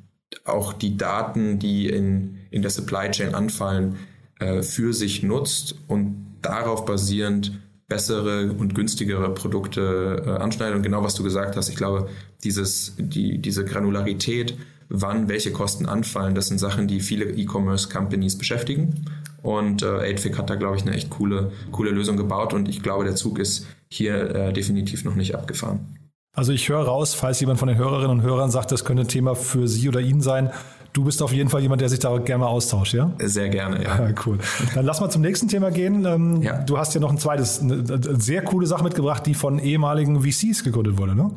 auch 0.46 0.74
die 0.74 0.98
Daten, 0.98 1.60
die 1.60 1.90
in, 1.90 2.40
in 2.50 2.64
der 2.64 2.72
Supply 2.72 3.12
Chain 3.12 3.36
anfallen, 3.36 3.98
äh, 4.40 4.64
für 4.64 4.94
sich 4.94 5.22
nutzt 5.22 5.76
und 5.88 6.38
darauf 6.42 6.86
basierend 6.86 7.60
bessere 7.90 8.52
und 8.52 8.76
günstigere 8.76 9.34
Produkte 9.34 10.24
äh, 10.26 10.30
anschneidet. 10.42 10.78
Und 10.78 10.84
genau 10.84 11.04
was 11.04 11.16
du 11.16 11.24
gesagt 11.24 11.58
hast, 11.58 11.70
ich 11.70 11.76
glaube, 11.76 12.08
dieses, 12.44 12.96
die, 12.98 13.40
diese 13.40 13.66
Granularität, 13.66 14.56
wann 14.90 15.28
welche 15.28 15.52
Kosten 15.52 15.88
anfallen, 15.88 16.36
das 16.36 16.48
sind 16.48 16.60
Sachen, 16.60 16.88
die 16.88 17.00
viele 17.00 17.26
E-Commerce-Companies 17.26 18.38
beschäftigen. 18.38 19.06
Und 19.42 19.84
äh, 19.84 20.14
8 20.14 20.38
hat 20.38 20.50
da, 20.50 20.56
glaube 20.56 20.78
ich, 20.78 20.84
eine 20.84 20.94
echt 20.94 21.10
coole, 21.10 21.52
coole 21.72 21.92
Lösung 21.92 22.18
gebaut 22.18 22.54
und 22.54 22.70
ich 22.70 22.84
glaube, 22.84 23.04
der 23.06 23.16
Zug 23.16 23.40
ist 23.40 23.68
hier 23.90 24.36
äh, 24.36 24.54
definitiv 24.54 25.04
noch 25.04 25.16
nicht 25.16 25.34
abgefahren. 25.36 25.98
Also 26.36 26.52
ich 26.54 26.70
höre 26.70 26.84
raus, 26.84 27.16
falls 27.16 27.40
jemand 27.40 27.60
von 27.60 27.68
den 27.68 27.78
Hörerinnen 27.78 28.12
und 28.12 28.22
Hörern 28.22 28.52
sagt, 28.52 28.72
das 28.72 28.86
könnte 28.86 29.04
ein 29.04 29.08
Thema 29.08 29.36
für 29.36 29.68
Sie 29.68 29.90
oder 29.90 30.00
ihn 30.00 30.22
sein, 30.22 30.52
Du 30.94 31.04
bist 31.04 31.22
auf 31.22 31.32
jeden 31.32 31.50
Fall 31.50 31.62
jemand, 31.62 31.82
der 31.82 31.90
sich 31.90 32.00
da 32.00 32.18
gerne 32.18 32.44
mal 32.44 32.50
austauscht, 32.50 32.94
ja? 32.94 33.12
Sehr 33.20 33.50
gerne, 33.50 33.84
ja. 33.84 34.08
ja 34.08 34.16
cool. 34.26 34.40
Dann 34.74 34.86
lass 34.86 35.00
mal 35.02 35.10
zum 35.10 35.22
nächsten 35.22 35.48
Thema 35.48 35.72
gehen. 35.72 36.06
Ähm, 36.06 36.42
ja. 36.42 36.58
Du 36.64 36.78
hast 36.78 36.94
ja 36.96 37.02
noch 37.02 37.12
ein 37.12 37.18
zweites, 37.18 37.62
eine 37.62 37.84
sehr 38.20 38.44
coole 38.44 38.66
Sache 38.66 38.84
mitgebracht, 38.84 39.26
die 39.26 39.34
von 39.34 39.60
ehemaligen 39.60 40.22
VCs 40.22 40.64
gegründet 40.64 40.98
wurde, 40.98 41.16
ne? 41.16 41.32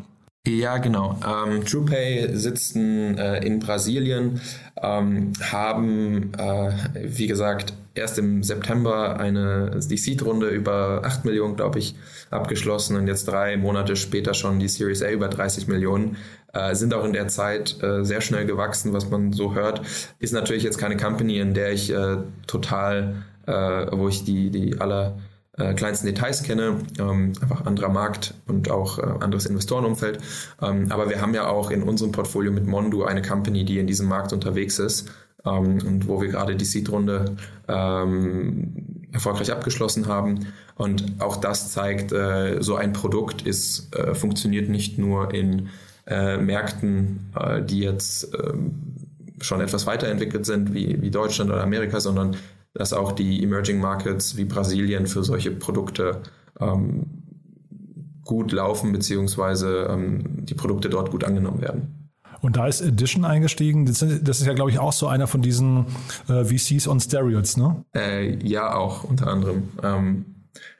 Ja, 0.47 0.79
genau. 0.79 1.17
Ähm, 1.25 1.65
TruePay 1.65 2.37
sitzen 2.37 3.17
äh, 3.17 3.45
in 3.45 3.61
Brasilien, 3.61 4.41
ähm, 4.83 5.33
haben, 5.41 6.33
äh, 6.35 6.73
wie 7.01 7.29
gesagt, 7.29 7.75
erst 7.95 8.19
im 8.19 8.43
September 8.43 9.19
eine 9.19 9.81
die 9.83 9.97
Seed-Runde 9.97 10.49
über 10.49 11.03
8 11.05 11.25
Millionen, 11.25 11.57
glaube 11.57 11.79
ich, 11.79 11.95
abgeschlossen 12.31 12.97
und 12.97 13.07
jetzt 13.07 13.29
drei 13.29 13.57
Monate 13.57 13.97
später 13.97 14.35
schon 14.35 14.59
die 14.59 14.69
Series 14.69 15.03
A 15.03 15.11
über 15.11 15.29
30 15.29 15.69
Millionen. 15.69 16.17
Äh, 16.53 16.75
sind 16.75 16.95
auch 16.95 17.05
in 17.05 17.13
der 17.13 17.29
Zeit 17.29 17.83
äh, 17.83 18.05
sehr 18.05 18.21
schnell 18.21 18.47
gewachsen, 18.47 18.93
was 18.93 19.09
man 19.11 19.33
so 19.33 19.55
hört. 19.55 19.83
Ist 20.19 20.33
natürlich 20.33 20.63
jetzt 20.63 20.79
keine 20.79 20.97
Company, 20.97 21.39
in 21.39 21.55
der 21.55 21.73
ich 21.73 21.93
äh, 21.93 22.19
total, 22.47 23.25
äh, 23.47 23.53
wo 23.53 24.09
ich 24.09 24.25
die, 24.25 24.51
die 24.51 24.81
aller 24.81 25.19
äh, 25.57 25.75
kleinsten 25.75 26.07
Details 26.07 26.43
kenne. 26.43 26.79
Ähm, 26.99 27.33
einfach 27.41 27.67
anderer 27.67 27.89
Markt 27.91 28.35
und 28.47 28.71
auch 28.71 28.99
äh, 28.99 29.03
anderes 29.03 29.47
Investorenumfeld. 29.47 30.19
Ähm, 30.61 30.91
aber 30.91 31.09
wir 31.11 31.21
haben 31.21 31.35
ja 31.35 31.47
auch 31.47 31.71
in 31.71 31.83
unserem 31.83 32.13
Portfolio 32.13 32.53
mit 32.53 32.67
Mondu 32.67 33.05
eine 33.05 33.23
Company, 33.23 33.65
die 33.65 33.79
in 33.79 33.87
diesem 33.87 34.09
Markt 34.09 34.33
unterwegs 34.33 34.79
ist 34.79 35.11
ähm, 35.45 35.79
und 35.87 36.09
wo 36.09 36.21
wir 36.21 36.29
gerade 36.29 36.57
die 36.57 36.65
Seed-Runde 36.65 37.37
ähm, 37.69 39.07
erfolgreich 39.13 39.53
abgeschlossen 39.53 40.07
haben. 40.07 40.47
Und 40.75 41.21
auch 41.21 41.37
das 41.37 41.71
zeigt, 41.71 42.13
äh, 42.13 42.59
so 42.61 42.77
ein 42.77 42.93
Produkt 42.93 43.43
ist, 43.43 43.95
äh, 43.95 44.15
funktioniert 44.15 44.69
nicht 44.69 44.99
nur 44.99 45.33
in 45.35 45.69
äh, 46.07 46.37
Märkten, 46.37 47.31
äh, 47.39 47.63
die 47.63 47.81
jetzt 47.81 48.33
ähm, 48.35 48.97
schon 49.41 49.61
etwas 49.61 49.87
weiterentwickelt 49.87 50.47
sind, 50.47 50.75
wie, 50.75 51.01
wie 51.03 51.11
Deutschland 51.11 51.51
oder 51.51 51.63
Amerika, 51.63 52.01
sondern 52.01 52.37
dass 52.75 52.93
auch 52.93 53.13
die 53.13 53.43
Emerging 53.43 53.81
Markets 53.81 54.37
wie 54.37 54.45
Brasilien 54.45 55.07
für 55.07 55.23
solche 55.23 55.51
Produkte 55.51 56.23
ähm, 56.59 57.23
gut 58.25 58.53
laufen, 58.53 58.93
beziehungsweise 58.93 59.89
ähm, 59.91 60.47
die 60.47 60.55
Produkte 60.55 60.89
dort 60.89 61.11
gut 61.11 61.25
angenommen 61.25 61.61
werden. 61.61 62.02
Und 62.43 62.57
da 62.57 62.67
ist 62.67 62.81
Edition 62.81 63.25
eingestiegen. 63.25 63.87
Das 63.87 64.03
ist 64.03 64.47
ja, 64.47 64.53
glaube 64.53 64.71
ich, 64.71 64.79
auch 64.81 64.93
so 64.93 65.07
einer 65.07 65.29
von 65.29 65.43
diesen 65.43 65.87
äh, 66.29 66.45
VCs 66.45 66.89
on 66.89 67.01
Steroids, 67.01 67.57
ne? 67.57 67.85
Äh, 67.95 68.37
ja, 68.45 68.75
auch 68.75 69.05
unter 69.05 69.29
anderem. 69.29 69.69
Ähm, 69.83 70.27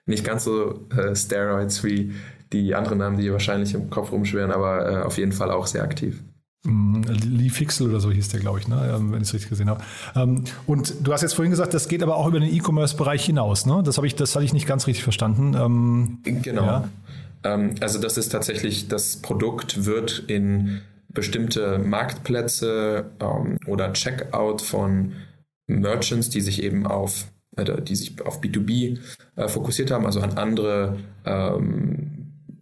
nicht 0.05 0.25
ganz 0.25 0.45
so 0.45 0.89
äh, 0.91 1.15
Steroids 1.15 1.85
wie 1.85 2.13
die 2.53 2.75
anderen 2.75 2.99
Namen, 2.99 3.17
die 3.17 3.31
wahrscheinlich 3.33 3.75
im 3.75 3.91
Kopf 3.91 4.11
rumschwirren, 4.11 4.51
aber 4.51 4.91
äh, 4.91 5.03
auf 5.05 5.17
jeden 5.19 5.33
Fall 5.33 5.53
auch 5.53 5.69
sehr 5.69 5.85
aktiv. 5.85 6.23
Mm, 6.65 7.03
Lee 7.03 7.49
Fixel 7.49 7.89
oder 7.89 8.01
so 8.01 8.11
hieß 8.11 8.29
der, 8.31 8.41
glaube 8.41 8.59
ich, 8.59 8.67
ne? 8.67 8.95
Ähm, 8.97 9.13
wenn 9.13 9.23
ich 9.23 9.29
es 9.29 9.35
richtig 9.35 9.51
gesehen 9.51 9.71
habe. 9.71 9.83
Ähm, 10.17 10.43
und 10.67 10.95
du 11.01 11.13
hast 11.13 11.23
jetzt 11.23 11.35
vorhin 11.35 11.53
gesagt, 11.53 11.75
das 11.75 11.87
geht 11.87 12.03
aber 12.03 12.17
auch 12.17 12.27
über 12.27 12.41
den 12.41 12.53
E-Commerce-Bereich 12.53 13.25
hinaus. 13.25 13.67
Ne? 13.67 13.83
Das 13.85 13.99
habe 13.99 14.09
ich, 14.09 14.17
das 14.17 14.35
hatte 14.35 14.45
ich 14.45 14.53
nicht 14.53 14.67
ganz 14.67 14.89
richtig 14.89 15.05
verstanden. 15.05 15.55
Ähm, 15.55 16.19
genau. 16.25 16.65
Ja. 16.65 16.89
also 17.81 18.01
das 18.01 18.19
ist 18.19 18.31
tatsächlich, 18.31 18.89
das 18.89 19.17
Produkt 19.17 19.85
wird 19.87 20.25
in 20.27 20.83
bestimmte 21.15 21.79
Marktplätze 21.79 23.11
oder 23.67 23.93
Checkout 23.93 24.63
von 24.63 25.13
Merchants, 25.67 26.31
die 26.31 26.41
sich 26.41 26.63
eben 26.63 26.87
auf, 26.87 27.27
äh, 27.57 27.81
die 27.83 27.97
sich 27.97 28.21
auf 28.25 28.41
B2B 28.41 28.99
äh, 29.37 29.49
fokussiert 29.49 29.91
haben, 29.91 30.07
also 30.07 30.21
an 30.21 30.39
andere 30.39 30.99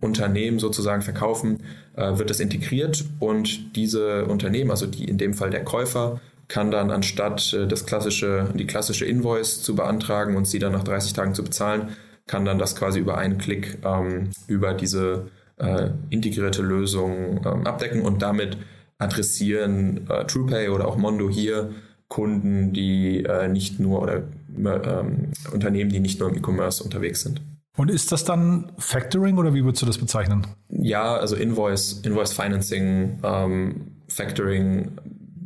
Unternehmen 0.01 0.59
sozusagen 0.59 1.03
verkaufen, 1.03 1.63
äh, 1.95 2.19
wird 2.19 2.31
das 2.31 2.41
integriert 2.41 3.05
und 3.19 3.77
diese 3.77 4.25
Unternehmen, 4.25 4.71
also 4.71 4.87
die 4.87 5.05
in 5.05 5.19
dem 5.19 5.35
Fall 5.35 5.51
der 5.51 5.65
Käufer, 5.65 6.21
kann 6.49 6.71
dann 6.71 6.91
anstatt 6.91 7.53
äh, 7.53 7.67
das 7.67 7.87
klassische, 7.87 8.49
die 8.55 8.67
klassische 8.67 9.05
Invoice 9.05 9.63
zu 9.63 9.75
beantragen 9.75 10.37
und 10.37 10.47
sie 10.47 10.59
dann 10.59 10.73
nach 10.73 10.85
30 10.85 11.13
Tagen 11.13 11.35
zu 11.35 11.45
bezahlen, 11.45 11.97
kann 12.27 12.45
dann 12.45 12.59
das 12.59 12.77
quasi 12.77 12.99
über 12.99 13.19
einen 13.19 13.39
Klick 13.39 13.79
ähm, 13.85 14.31
über 14.47 14.75
diese 14.75 15.29
äh, 15.61 15.91
integrierte 16.11 16.63
Lösung 16.63 17.41
ähm, 17.45 17.67
abdecken 17.67 18.03
und 18.03 18.23
damit 18.23 18.57
adressieren 18.99 20.09
äh, 20.09 20.25
TruePay 20.25 20.69
oder 20.69 20.89
auch 20.89 20.97
Mondo 20.97 21.29
hier 21.29 21.71
Kunden, 22.09 22.73
die 22.73 23.25
äh, 23.25 23.49
nicht 23.49 23.79
nur 23.79 24.03
oder 24.03 24.23
ähm, 24.57 25.33
Unternehmen, 25.53 25.91
die 25.91 26.01
nicht 26.01 26.19
nur 26.19 26.29
im 26.29 26.37
E-Commerce 26.37 26.83
unterwegs 26.83 27.23
sind. 27.23 27.41
Und 27.77 27.91
ist 27.91 28.11
das 28.11 28.25
dann 28.25 28.73
Factoring 28.79 29.39
oder 29.39 29.55
wie 29.55 29.65
würdest 29.65 29.83
du 29.83 29.87
das 29.87 29.97
bezeichnen? 29.97 30.47
Ja, 30.69 31.17
also 31.17 31.37
Invoice, 31.37 32.01
Invoice 32.03 32.33
Financing, 32.33 33.21
ähm, 33.23 33.93
Factoring 34.09 34.91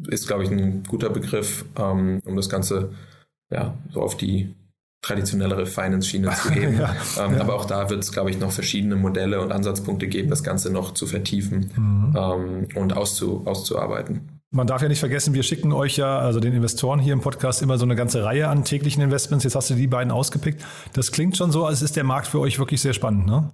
ist, 0.08 0.26
glaube 0.26 0.44
ich, 0.44 0.50
ein 0.50 0.82
guter 0.88 1.10
Begriff, 1.10 1.64
ähm, 1.78 2.20
um 2.24 2.34
das 2.36 2.48
Ganze 2.48 2.92
ja, 3.50 3.76
so 3.92 4.00
auf 4.00 4.16
die 4.16 4.54
traditionellere 5.04 5.66
Finance-Schiene 5.66 6.30
zu 6.30 6.50
geben. 6.52 6.78
ja, 6.78 6.96
ähm, 7.22 7.34
ja. 7.34 7.40
Aber 7.40 7.54
auch 7.54 7.66
da 7.66 7.90
wird 7.90 8.02
es, 8.02 8.12
glaube 8.12 8.30
ich, 8.30 8.38
noch 8.38 8.52
verschiedene 8.52 8.96
Modelle 8.96 9.40
und 9.40 9.52
Ansatzpunkte 9.52 10.08
geben, 10.08 10.30
das 10.30 10.42
Ganze 10.42 10.70
noch 10.70 10.94
zu 10.94 11.06
vertiefen 11.06 11.70
mhm. 11.76 12.16
ähm, 12.16 12.68
und 12.74 12.96
auszu, 12.96 13.42
auszuarbeiten. 13.44 14.28
Man 14.50 14.66
darf 14.66 14.82
ja 14.82 14.88
nicht 14.88 15.00
vergessen, 15.00 15.34
wir 15.34 15.42
schicken 15.42 15.72
euch 15.72 15.96
ja, 15.96 16.18
also 16.18 16.38
den 16.38 16.54
Investoren 16.54 17.00
hier 17.00 17.12
im 17.12 17.20
Podcast, 17.20 17.60
immer 17.60 17.76
so 17.76 17.84
eine 17.84 17.96
ganze 17.96 18.24
Reihe 18.24 18.48
an 18.48 18.64
täglichen 18.64 19.02
Investments. 19.02 19.44
Jetzt 19.44 19.56
hast 19.56 19.68
du 19.70 19.74
die 19.74 19.88
beiden 19.88 20.12
ausgepickt. 20.12 20.64
Das 20.92 21.10
klingt 21.10 21.36
schon 21.36 21.50
so, 21.50 21.66
als 21.66 21.82
ist 21.82 21.96
der 21.96 22.04
Markt 22.04 22.28
für 22.28 22.38
euch 22.38 22.58
wirklich 22.58 22.80
sehr 22.80 22.92
spannend, 22.92 23.26
ne? 23.26 23.50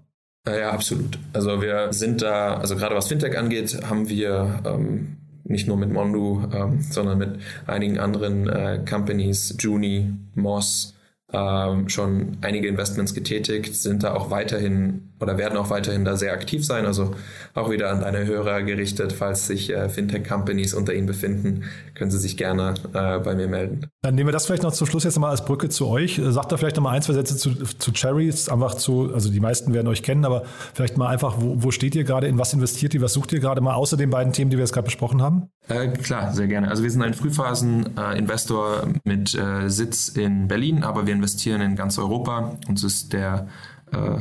Ja, 0.46 0.70
absolut. 0.70 1.18
Also 1.32 1.60
wir 1.60 1.92
sind 1.92 2.22
da, 2.22 2.54
also 2.54 2.76
gerade 2.76 2.94
was 2.94 3.08
Fintech 3.08 3.36
angeht, 3.36 3.78
haben 3.88 4.08
wir 4.08 4.60
ähm, 4.64 5.16
nicht 5.44 5.66
nur 5.66 5.76
mit 5.76 5.90
Mondu, 5.90 6.42
ähm, 6.52 6.80
sondern 6.80 7.18
mit 7.18 7.40
einigen 7.66 7.98
anderen 7.98 8.48
äh, 8.48 8.84
Companies, 8.88 9.56
Juni, 9.58 10.12
Moss, 10.34 10.94
ähm, 11.32 11.88
schon 11.88 12.38
einige 12.40 12.68
Investments 12.68 13.14
getätigt, 13.14 13.74
sind 13.74 14.02
da 14.02 14.14
auch 14.14 14.30
weiterhin 14.30 15.10
oder 15.20 15.36
werden 15.38 15.58
auch 15.58 15.70
weiterhin 15.70 16.04
da 16.04 16.16
sehr 16.16 16.32
aktiv 16.32 16.64
sein. 16.64 16.86
Also 16.86 17.14
auch 17.54 17.70
wieder 17.70 17.90
an 17.90 18.00
deine 18.00 18.24
Hörer 18.26 18.62
gerichtet, 18.62 19.12
falls 19.12 19.46
sich 19.46 19.70
äh, 19.70 19.88
Fintech-Companies 19.88 20.74
unter 20.74 20.94
Ihnen 20.94 21.06
befinden, 21.06 21.64
können 21.94 22.10
Sie 22.10 22.18
sich 22.18 22.36
gerne 22.36 22.74
äh, 22.94 23.18
bei 23.18 23.34
mir 23.34 23.46
melden. 23.46 23.86
Dann 24.02 24.14
nehmen 24.14 24.28
wir 24.28 24.32
das 24.32 24.46
vielleicht 24.46 24.62
noch 24.62 24.72
zum 24.72 24.86
Schluss 24.86 25.04
jetzt 25.04 25.18
mal 25.18 25.30
als 25.30 25.44
Brücke 25.44 25.68
zu 25.68 25.86
euch. 25.86 26.18
Äh, 26.18 26.32
sagt 26.32 26.52
da 26.52 26.56
vielleicht 26.56 26.76
noch 26.76 26.82
mal 26.82 26.92
ein, 26.92 27.02
zwei 27.02 27.12
Sätze 27.12 27.36
zu, 27.36 27.50
zu 27.54 27.92
Cherries, 27.92 28.48
einfach 28.48 28.74
zu, 28.74 29.12
also 29.12 29.30
die 29.30 29.40
meisten 29.40 29.74
werden 29.74 29.88
euch 29.88 30.02
kennen, 30.02 30.24
aber 30.24 30.44
vielleicht 30.74 30.96
mal 30.96 31.08
einfach, 31.08 31.36
wo, 31.38 31.62
wo 31.62 31.70
steht 31.70 31.94
ihr 31.94 32.04
gerade, 32.04 32.26
in 32.26 32.38
was 32.38 32.54
investiert 32.54 32.94
ihr, 32.94 33.02
was 33.02 33.12
sucht 33.12 33.32
ihr 33.32 33.40
gerade 33.40 33.60
mal 33.60 33.74
außer 33.74 33.96
den 33.96 34.10
beiden 34.10 34.32
Themen, 34.32 34.50
die 34.50 34.56
wir 34.56 34.64
jetzt 34.64 34.72
gerade 34.72 34.86
besprochen 34.86 35.20
haben? 35.20 35.50
Äh, 35.68 35.88
klar, 35.88 36.32
sehr 36.32 36.48
gerne. 36.48 36.68
Also 36.68 36.82
wir 36.82 36.90
sind 36.90 37.02
ein 37.02 37.14
Frühphasen-Investor 37.14 38.88
mit 39.04 39.34
äh, 39.34 39.68
Sitz 39.68 40.08
in 40.08 40.48
Berlin, 40.48 40.82
aber 40.82 41.06
wir 41.06 41.19
investieren 41.20 41.60
in 41.60 41.76
ganz 41.76 41.98
Europa. 41.98 42.56
Uns 42.66 42.82
ist 42.82 43.12
der 43.12 43.48
äh, 43.92 44.20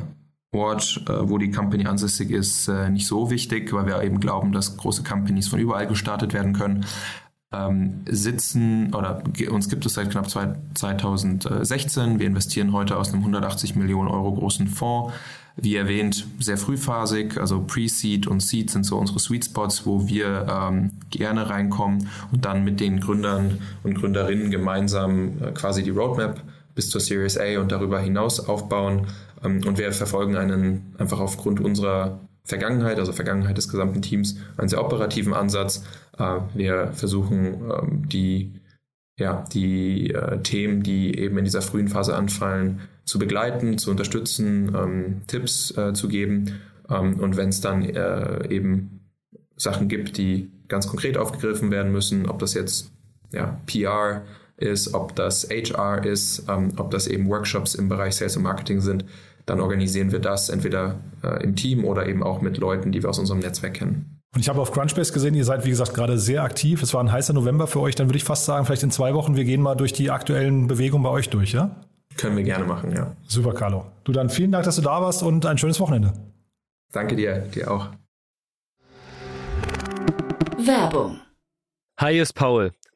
Ort, 0.51 1.03
äh, 1.07 1.29
wo 1.29 1.37
die 1.37 1.51
Company 1.51 1.85
ansässig 1.85 2.31
ist, 2.31 2.67
äh, 2.67 2.89
nicht 2.89 3.07
so 3.07 3.29
wichtig, 3.29 3.71
weil 3.71 3.85
wir 3.85 4.01
eben 4.03 4.19
glauben, 4.19 4.51
dass 4.51 4.75
große 4.77 5.03
Companies 5.03 5.47
von 5.47 5.59
überall 5.59 5.87
gestartet 5.87 6.33
werden 6.33 6.53
können. 6.53 6.85
Ähm, 7.51 8.01
sitzen 8.07 8.93
oder 8.93 9.23
uns 9.49 9.69
gibt 9.69 9.85
es 9.85 9.93
seit 9.93 10.11
knapp 10.11 10.29
2016. 10.29 12.19
Wir 12.19 12.27
investieren 12.27 12.73
heute 12.73 12.97
aus 12.97 13.09
einem 13.09 13.21
180 13.21 13.75
Millionen 13.75 14.07
Euro 14.07 14.33
großen 14.33 14.67
Fonds. 14.67 15.13
Wie 15.55 15.75
erwähnt, 15.75 16.27
sehr 16.39 16.57
frühphasig, 16.57 17.37
also 17.37 17.61
Pre-Seed 17.61 18.27
und 18.27 18.41
Seed 18.41 18.69
sind 18.69 18.85
so 18.85 18.97
unsere 18.97 19.19
Sweet 19.19 19.45
Spots, 19.45 19.85
wo 19.85 20.07
wir 20.07 20.47
ähm, 20.49 20.91
gerne 21.09 21.49
reinkommen 21.49 22.07
und 22.31 22.45
dann 22.45 22.63
mit 22.63 22.79
den 22.79 22.99
Gründern 22.99 23.59
und 23.83 23.95
Gründerinnen 23.95 24.51
gemeinsam 24.51 25.41
äh, 25.41 25.51
quasi 25.51 25.83
die 25.83 25.89
Roadmap 25.89 26.41
bis 26.79 26.89
zur 26.91 27.01
Series 27.01 27.37
A 27.37 27.59
und 27.59 27.73
darüber 27.73 27.99
hinaus 27.99 28.39
aufbauen. 28.39 29.07
Ähm, 29.43 29.59
und 29.67 29.77
wir 29.77 29.91
verfolgen 29.91 30.37
einen 30.37 30.95
einfach 30.97 31.19
aufgrund 31.19 31.59
unserer 31.59 32.21
Vergangenheit, 32.45 32.99
also 32.99 33.11
Vergangenheit 33.11 33.57
des 33.57 33.67
gesamten 33.67 34.01
Teams, 34.01 34.37
einen 34.55 34.69
sehr 34.69 34.81
operativen 34.81 35.33
Ansatz. 35.33 35.83
Äh, 36.17 36.39
wir 36.53 36.93
versuchen 36.93 37.69
ähm, 37.69 38.07
die, 38.07 38.61
ja, 39.19 39.43
die 39.51 40.11
äh, 40.11 40.41
Themen, 40.41 40.81
die 40.81 41.19
eben 41.19 41.37
in 41.37 41.43
dieser 41.43 41.61
frühen 41.61 41.89
Phase 41.89 42.15
anfallen, 42.15 42.79
zu 43.03 43.19
begleiten, 43.19 43.77
zu 43.77 43.91
unterstützen, 43.91 44.73
ähm, 44.73 45.21
Tipps 45.27 45.75
äh, 45.77 45.91
zu 45.91 46.07
geben. 46.07 46.61
und 46.87 47.37
wenn 47.37 47.49
es 47.49 47.61
dann 47.61 47.83
eben 48.49 49.01
Sachen 49.55 49.89
gibt, 49.89 50.17
die 50.17 50.49
ganz 50.67 50.87
konkret 50.87 51.19
aufgegriffen 51.19 51.69
werden 51.69 51.91
müssen, 51.91 52.27
ob 52.27 52.39
das 52.39 52.55
jetzt 52.55 52.91
ja, 53.31 53.59
PR 53.67 54.23
ist, 54.59 54.93
ob 54.93 55.15
das 55.15 55.49
HR 55.49 56.05
ist, 56.05 56.43
ähm, 56.49 56.73
ob 56.77 56.91
das 56.91 57.07
eben 57.07 57.29
Workshops 57.29 57.75
im 57.75 57.89
Bereich 57.89 58.15
Sales 58.15 58.37
und 58.37 58.43
Marketing 58.43 58.81
sind, 58.81 59.05
dann 59.45 59.59
organisieren 59.59 60.11
wir 60.11 60.19
das 60.19 60.49
entweder 60.49 60.99
äh, 61.23 61.43
im 61.43 61.55
Team 61.55 61.85
oder 61.85 62.07
eben 62.07 62.23
auch 62.23 62.41
mit 62.41 62.57
Leuten, 62.57 62.91
die 62.91 63.01
wir 63.01 63.09
aus 63.09 63.19
unserem 63.19 63.39
Netzwerk 63.39 63.75
kennen. 63.75 64.19
Und 64.35 64.41
ich 64.41 64.49
habe 64.49 64.61
auf 64.61 64.71
Crunchbase 64.71 65.11
gesehen, 65.11 65.33
ihr 65.33 65.45
seid 65.45 65.65
wie 65.65 65.71
gesagt 65.71 65.95
gerade 65.95 66.19
sehr 66.19 66.43
aktiv. 66.43 66.83
Es 66.83 66.93
war 66.93 67.03
ein 67.03 67.11
heißer 67.11 67.33
November 67.33 67.65
für 67.65 67.79
euch. 67.79 67.95
Dann 67.95 68.07
würde 68.07 68.17
ich 68.17 68.23
fast 68.23 68.45
sagen, 68.45 68.65
vielleicht 68.65 68.83
in 68.83 68.91
zwei 68.91 69.15
Wochen, 69.15 69.35
wir 69.35 69.43
gehen 69.43 69.61
mal 69.61 69.75
durch 69.75 69.91
die 69.91 70.11
aktuellen 70.11 70.67
Bewegungen 70.67 71.03
bei 71.03 71.09
euch 71.09 71.29
durch, 71.29 71.51
ja? 71.51 71.75
Können 72.15 72.37
wir 72.37 72.43
gerne 72.43 72.65
machen, 72.65 72.91
ja. 72.91 73.15
Super, 73.27 73.53
Carlo. 73.53 73.85
Du 74.03 74.11
dann 74.11 74.29
vielen 74.29 74.51
Dank, 74.51 74.65
dass 74.65 74.75
du 74.75 74.81
da 74.81 75.01
warst 75.01 75.23
und 75.23 75.45
ein 75.45 75.57
schönes 75.57 75.79
Wochenende. 75.79 76.13
Danke 76.91 77.15
dir, 77.15 77.39
dir 77.39 77.71
auch. 77.71 77.87
Werbung. 80.57 81.19
Hi, 81.99 82.19
ist 82.19 82.33
Paul. 82.33 82.71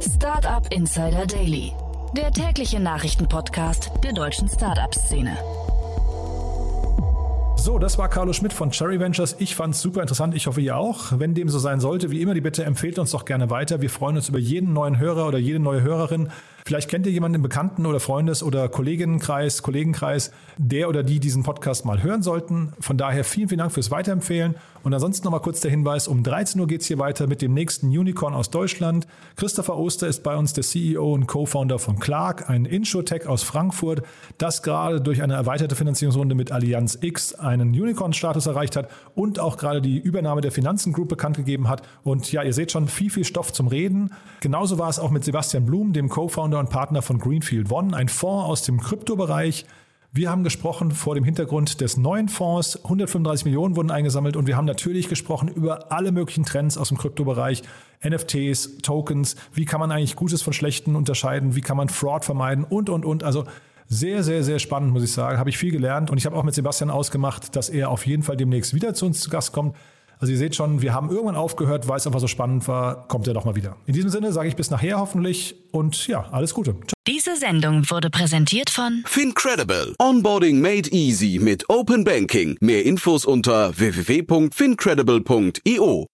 Startup 0.00 0.66
Insider 0.72 1.26
Daily 1.26 1.72
der 2.16 2.32
tägliche 2.32 2.80
Nachrichtenpodcast 2.80 3.92
der 4.02 4.12
deutschen 4.12 4.48
Startup-Szene. 4.48 5.36
So, 7.56 7.78
das 7.78 7.98
war 7.98 8.08
Carlo 8.08 8.32
Schmidt 8.32 8.52
von 8.52 8.70
Cherry 8.70 8.98
Ventures. 8.98 9.36
Ich 9.38 9.54
fand 9.54 9.74
es 9.74 9.82
super 9.82 10.00
interessant. 10.00 10.34
Ich 10.34 10.46
hoffe, 10.46 10.60
ihr 10.60 10.76
auch. 10.76 11.18
Wenn 11.18 11.34
dem 11.34 11.48
so 11.48 11.58
sein 11.58 11.78
sollte, 11.78 12.10
wie 12.10 12.20
immer 12.20 12.34
die 12.34 12.40
Bitte, 12.40 12.64
empfehlt 12.64 12.98
uns 12.98 13.10
doch 13.10 13.26
gerne 13.26 13.50
weiter. 13.50 13.80
Wir 13.80 13.90
freuen 13.90 14.16
uns 14.16 14.28
über 14.28 14.38
jeden 14.38 14.72
neuen 14.72 14.98
Hörer 14.98 15.28
oder 15.28 15.38
jede 15.38 15.60
neue 15.60 15.82
Hörerin. 15.82 16.30
Vielleicht 16.64 16.90
kennt 16.90 17.06
ihr 17.06 17.12
jemanden 17.12 17.36
im 17.36 17.42
Bekannten- 17.42 17.86
oder 17.86 18.00
Freundes- 18.00 18.42
oder 18.42 18.68
Kolleginnenkreis, 18.68 19.62
Kollegenkreis, 19.62 20.32
der 20.56 20.88
oder 20.88 21.02
die 21.02 21.20
diesen 21.20 21.42
Podcast 21.42 21.84
mal 21.84 22.02
hören 22.02 22.22
sollten. 22.22 22.72
Von 22.80 22.96
daher 22.96 23.24
vielen, 23.24 23.48
vielen 23.48 23.58
Dank 23.58 23.72
fürs 23.72 23.90
Weiterempfehlen. 23.90 24.56
Und 24.82 24.94
ansonsten 24.94 25.24
nochmal 25.24 25.42
kurz 25.42 25.60
der 25.60 25.70
Hinweis, 25.70 26.08
um 26.08 26.22
13 26.22 26.60
Uhr 26.60 26.66
geht 26.66 26.80
es 26.80 26.86
hier 26.86 26.98
weiter 26.98 27.26
mit 27.26 27.42
dem 27.42 27.52
nächsten 27.52 27.86
Unicorn 27.88 28.32
aus 28.32 28.50
Deutschland. 28.50 29.06
Christopher 29.36 29.76
Oster 29.76 30.08
ist 30.08 30.22
bei 30.22 30.36
uns 30.36 30.54
der 30.54 30.64
CEO 30.64 31.12
und 31.12 31.26
Co-Founder 31.26 31.78
von 31.78 31.98
Clark, 31.98 32.48
ein 32.48 32.64
Insurtech 32.64 33.26
aus 33.26 33.42
Frankfurt, 33.42 34.02
das 34.38 34.62
gerade 34.62 35.00
durch 35.00 35.22
eine 35.22 35.34
erweiterte 35.34 35.76
Finanzierungsrunde 35.76 36.34
mit 36.34 36.50
Allianz 36.50 36.98
X 37.00 37.34
einen 37.34 37.70
Unicorn-Status 37.70 38.46
erreicht 38.46 38.76
hat 38.76 38.90
und 39.14 39.38
auch 39.38 39.58
gerade 39.58 39.82
die 39.82 39.98
Übernahme 39.98 40.40
der 40.40 40.52
Finanzen 40.52 40.92
Group 40.92 41.08
bekannt 41.08 41.36
gegeben 41.36 41.68
hat. 41.68 41.82
Und 42.02 42.32
ja, 42.32 42.42
ihr 42.42 42.54
seht 42.54 42.72
schon 42.72 42.88
viel, 42.88 43.10
viel 43.10 43.24
Stoff 43.24 43.52
zum 43.52 43.66
Reden. 43.66 44.12
Genauso 44.40 44.78
war 44.78 44.88
es 44.88 44.98
auch 44.98 45.10
mit 45.10 45.24
Sebastian 45.24 45.66
Blum, 45.66 45.92
dem 45.92 46.08
Co-Founder 46.08 46.58
und 46.58 46.70
Partner 46.70 47.02
von 47.02 47.18
Greenfield 47.18 47.70
One, 47.70 47.94
ein 47.94 48.08
Fonds 48.08 48.48
aus 48.48 48.62
dem 48.62 48.80
Kryptobereich. 48.80 49.66
Wir 50.12 50.28
haben 50.28 50.42
gesprochen 50.42 50.90
vor 50.90 51.14
dem 51.14 51.22
Hintergrund 51.22 51.80
des 51.80 51.96
neuen 51.96 52.28
Fonds. 52.28 52.82
135 52.82 53.44
Millionen 53.44 53.76
wurden 53.76 53.92
eingesammelt 53.92 54.34
und 54.34 54.48
wir 54.48 54.56
haben 54.56 54.64
natürlich 54.64 55.08
gesprochen 55.08 55.46
über 55.46 55.92
alle 55.92 56.10
möglichen 56.10 56.44
Trends 56.44 56.76
aus 56.76 56.88
dem 56.88 56.98
Kryptobereich. 56.98 57.62
NFTs, 58.04 58.78
Tokens, 58.82 59.36
wie 59.54 59.66
kann 59.66 59.78
man 59.78 59.92
eigentlich 59.92 60.16
Gutes 60.16 60.42
von 60.42 60.52
Schlechten 60.52 60.96
unterscheiden, 60.96 61.54
wie 61.54 61.60
kann 61.60 61.76
man 61.76 61.88
Fraud 61.88 62.24
vermeiden 62.24 62.64
und, 62.64 62.90
und, 62.90 63.04
und. 63.04 63.22
Also 63.22 63.44
sehr, 63.86 64.24
sehr, 64.24 64.42
sehr 64.42 64.58
spannend, 64.58 64.92
muss 64.92 65.04
ich 65.04 65.12
sagen. 65.12 65.38
Habe 65.38 65.50
ich 65.50 65.58
viel 65.58 65.70
gelernt 65.70 66.10
und 66.10 66.18
ich 66.18 66.26
habe 66.26 66.34
auch 66.34 66.42
mit 66.42 66.54
Sebastian 66.54 66.90
ausgemacht, 66.90 67.54
dass 67.54 67.68
er 67.68 67.88
auf 67.88 68.04
jeden 68.04 68.24
Fall 68.24 68.36
demnächst 68.36 68.74
wieder 68.74 68.94
zu 68.94 69.06
uns 69.06 69.20
zu 69.20 69.30
Gast 69.30 69.52
kommt. 69.52 69.76
Also 70.20 70.32
ihr 70.32 70.38
seht 70.38 70.54
schon, 70.54 70.82
wir 70.82 70.92
haben 70.92 71.08
irgendwann 71.10 71.34
aufgehört, 71.34 71.88
weil 71.88 71.96
es 71.96 72.06
einfach 72.06 72.20
so 72.20 72.26
spannend 72.26 72.68
war, 72.68 73.08
kommt 73.08 73.26
er 73.26 73.32
doch 73.32 73.46
mal 73.46 73.56
wieder. 73.56 73.78
In 73.86 73.94
diesem 73.94 74.10
Sinne 74.10 74.32
sage 74.32 74.48
ich 74.48 74.56
bis 74.56 74.68
nachher 74.70 75.00
hoffentlich 75.00 75.54
und 75.72 76.06
ja, 76.06 76.28
alles 76.30 76.52
Gute. 76.52 76.72
Ciao. 76.72 76.92
Diese 77.08 77.36
Sendung 77.36 77.88
wurde 77.90 78.10
präsentiert 78.10 78.68
von 78.68 79.02
Fincredible. 79.06 79.94
Onboarding 79.98 80.60
made 80.60 80.90
easy 80.90 81.38
mit 81.40 81.70
Open 81.70 82.04
Banking. 82.04 82.58
Mehr 82.60 82.84
Infos 82.84 83.24
unter 83.24 83.78
www.fincredible.io. 83.78 86.06